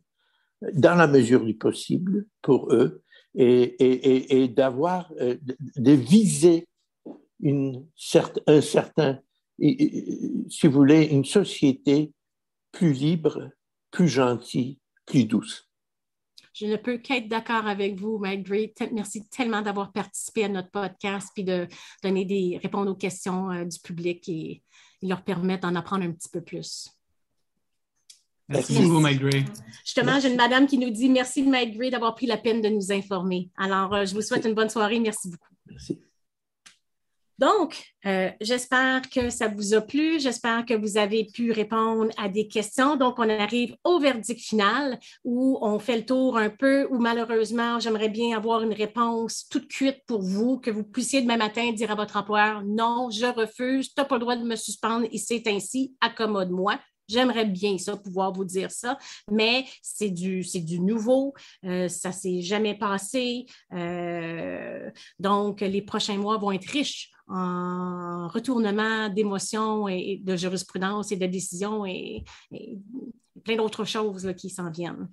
[0.74, 3.02] dans la mesure du possible pour eux
[3.34, 5.36] et, et, et, d'avoir, euh,
[5.76, 6.68] de viser
[7.40, 7.86] une,
[8.46, 9.18] un certain,
[9.58, 12.12] si vous voulez, une société
[12.72, 13.50] plus libre,
[13.90, 15.68] plus gentille, plus douce.
[16.54, 18.74] Je ne peux qu'être d'accord avec vous, Mike Gray.
[18.92, 21.66] Merci tellement d'avoir participé à notre podcast puis de
[22.02, 24.62] donner des répondre aux questions euh, du public et,
[25.04, 26.88] leur permettre d'en apprendre un petit peu plus.
[28.48, 29.44] Merci, beaucoup, Mike Gray.
[29.84, 32.68] Justement, j'ai une madame qui nous dit merci, Mike Gray, d'avoir pris la peine de
[32.68, 33.50] nous informer.
[33.56, 35.00] Alors, euh, je vous souhaite une bonne soirée.
[35.00, 35.54] Merci beaucoup.
[35.66, 36.00] Merci.
[37.42, 40.20] Donc, euh, j'espère que ça vous a plu.
[40.20, 42.94] J'espère que vous avez pu répondre à des questions.
[42.94, 47.80] Donc, on arrive au verdict final où on fait le tour un peu, où malheureusement,
[47.80, 51.90] j'aimerais bien avoir une réponse toute cuite pour vous, que vous puissiez demain matin dire
[51.90, 55.18] à votre employeur, non, je refuse, tu n'as pas le droit de me suspendre et
[55.18, 56.78] c'est ainsi, accommode-moi.
[57.08, 58.98] J'aimerais bien ça, pouvoir vous dire ça,
[59.30, 61.34] mais c'est du, c'est du nouveau,
[61.64, 63.46] euh, ça ne s'est jamais passé.
[63.72, 71.16] Euh, donc, les prochains mois vont être riches en retournement d'émotions et de jurisprudence et
[71.16, 72.24] de décisions et,
[73.44, 75.08] plein d'autres choses qui s'en viennent.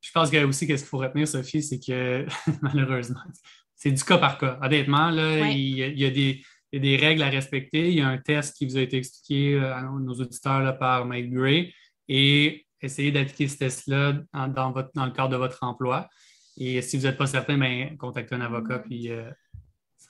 [0.00, 2.26] Je pense que aussi, qu'est-ce qu'il faut retenir, Sophie, c'est que
[2.62, 3.20] malheureusement,
[3.74, 4.58] c'est du cas par cas.
[4.62, 6.42] Honnêtement, là, il, y a, des,
[6.72, 7.88] il y a des règles à respecter.
[7.88, 11.04] Il y a un test qui vous a été expliqué euh, à nos auditeurs par
[11.04, 11.74] Mike Gray
[12.08, 16.08] et essayez d'appliquer ce test-là dans, dans, le cadre de votre emploi.
[16.56, 19.30] Et si vous n'êtes pas certain, ben, contactez un avocat puis euh,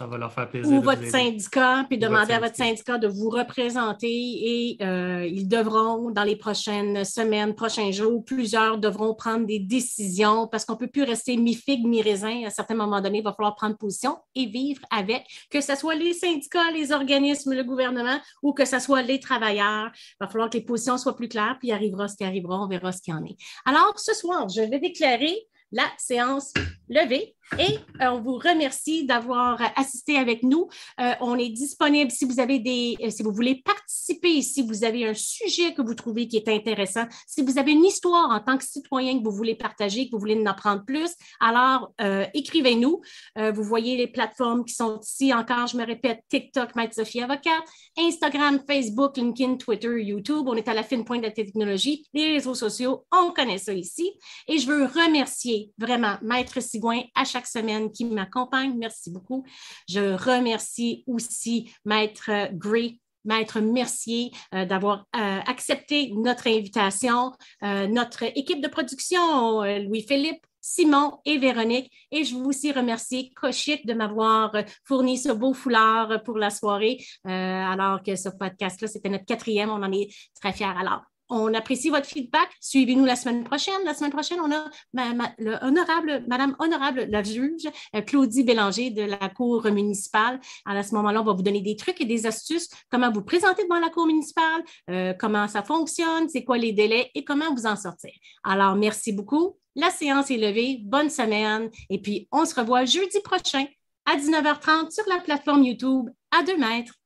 [0.02, 0.72] ça va leur faire plaisir.
[0.72, 6.10] Ou votre syndicat, puis demander à votre syndicat de vous représenter et euh, ils devront,
[6.10, 10.88] dans les prochaines semaines, prochains jours, plusieurs devront prendre des décisions parce qu'on ne peut
[10.88, 12.42] plus rester mi-figue, mi-raisin.
[12.44, 15.94] À certains moments donnés, il va falloir prendre position et vivre avec, que ce soit
[15.94, 19.92] les syndicats, les organismes, le gouvernement ou que ce soit les travailleurs.
[19.94, 22.60] Il va falloir que les positions soient plus claires, puis il arrivera ce qui arrivera,
[22.60, 23.36] on verra ce qu'il y en est.
[23.64, 26.52] Alors, ce soir, je vais déclarer la séance
[26.88, 27.34] levée.
[27.58, 30.68] Et euh, on vous remercie d'avoir assisté avec nous.
[31.00, 34.84] Euh, on est disponible si vous avez des, euh, si vous voulez participer, si vous
[34.84, 38.40] avez un sujet que vous trouvez qui est intéressant, si vous avez une histoire en
[38.40, 41.10] tant que citoyen que vous voulez partager, que vous voulez en apprendre plus,
[41.40, 41.92] alors
[42.34, 43.00] écrivez-nous.
[43.36, 45.32] vous voyez les plateformes qui sont ici.
[45.32, 47.62] Encore, je me répète, TikTok, Maître Sophie Avocate,
[47.98, 50.44] Instagram, Facebook, LinkedIn, Twitter, YouTube.
[50.46, 52.04] On est à la fine pointe de la technologie.
[52.12, 54.10] Les réseaux sociaux, on connaît ça ici.
[54.48, 58.74] Et je veux remercier vraiment Maître Sigouin à chaque semaine qui m'accompagne.
[58.76, 59.44] Merci beaucoup.
[59.88, 67.32] Je remercie aussi Maître Gray Maître Mercier euh, d'avoir euh, accepté notre invitation,
[67.62, 71.90] euh, notre équipe de production, Louis-Philippe, Simon et Véronique.
[72.10, 74.52] Et je veux aussi remercier Cochit de m'avoir
[74.84, 79.70] fourni ce beau foulard pour la soirée, alors que ce podcast-là, c'était notre quatrième.
[79.70, 80.08] On en est
[80.40, 80.66] très fiers.
[80.66, 81.02] Alors,
[81.32, 82.48] on apprécie votre feedback.
[82.60, 83.74] Suivez-nous la semaine prochaine.
[83.84, 89.28] La semaine prochaine, on a honorable, Madame Honorable, la juge, euh, Claudie Bélanger de la
[89.28, 90.40] Cour municipale.
[90.66, 93.64] à ce moment-là, on va vous donner des trucs et des astuces, comment vous présenter
[93.64, 97.66] devant la Cour municipale, euh, comment ça fonctionne, c'est quoi les délais et comment vous
[97.66, 98.12] en sortir?
[98.44, 99.56] Alors, merci beaucoup.
[99.74, 100.80] La séance est levée.
[100.82, 101.70] Bonne semaine.
[101.88, 103.64] Et puis, on se revoit jeudi prochain
[104.04, 107.01] à 19h30 sur la plateforme YouTube à deux mètres.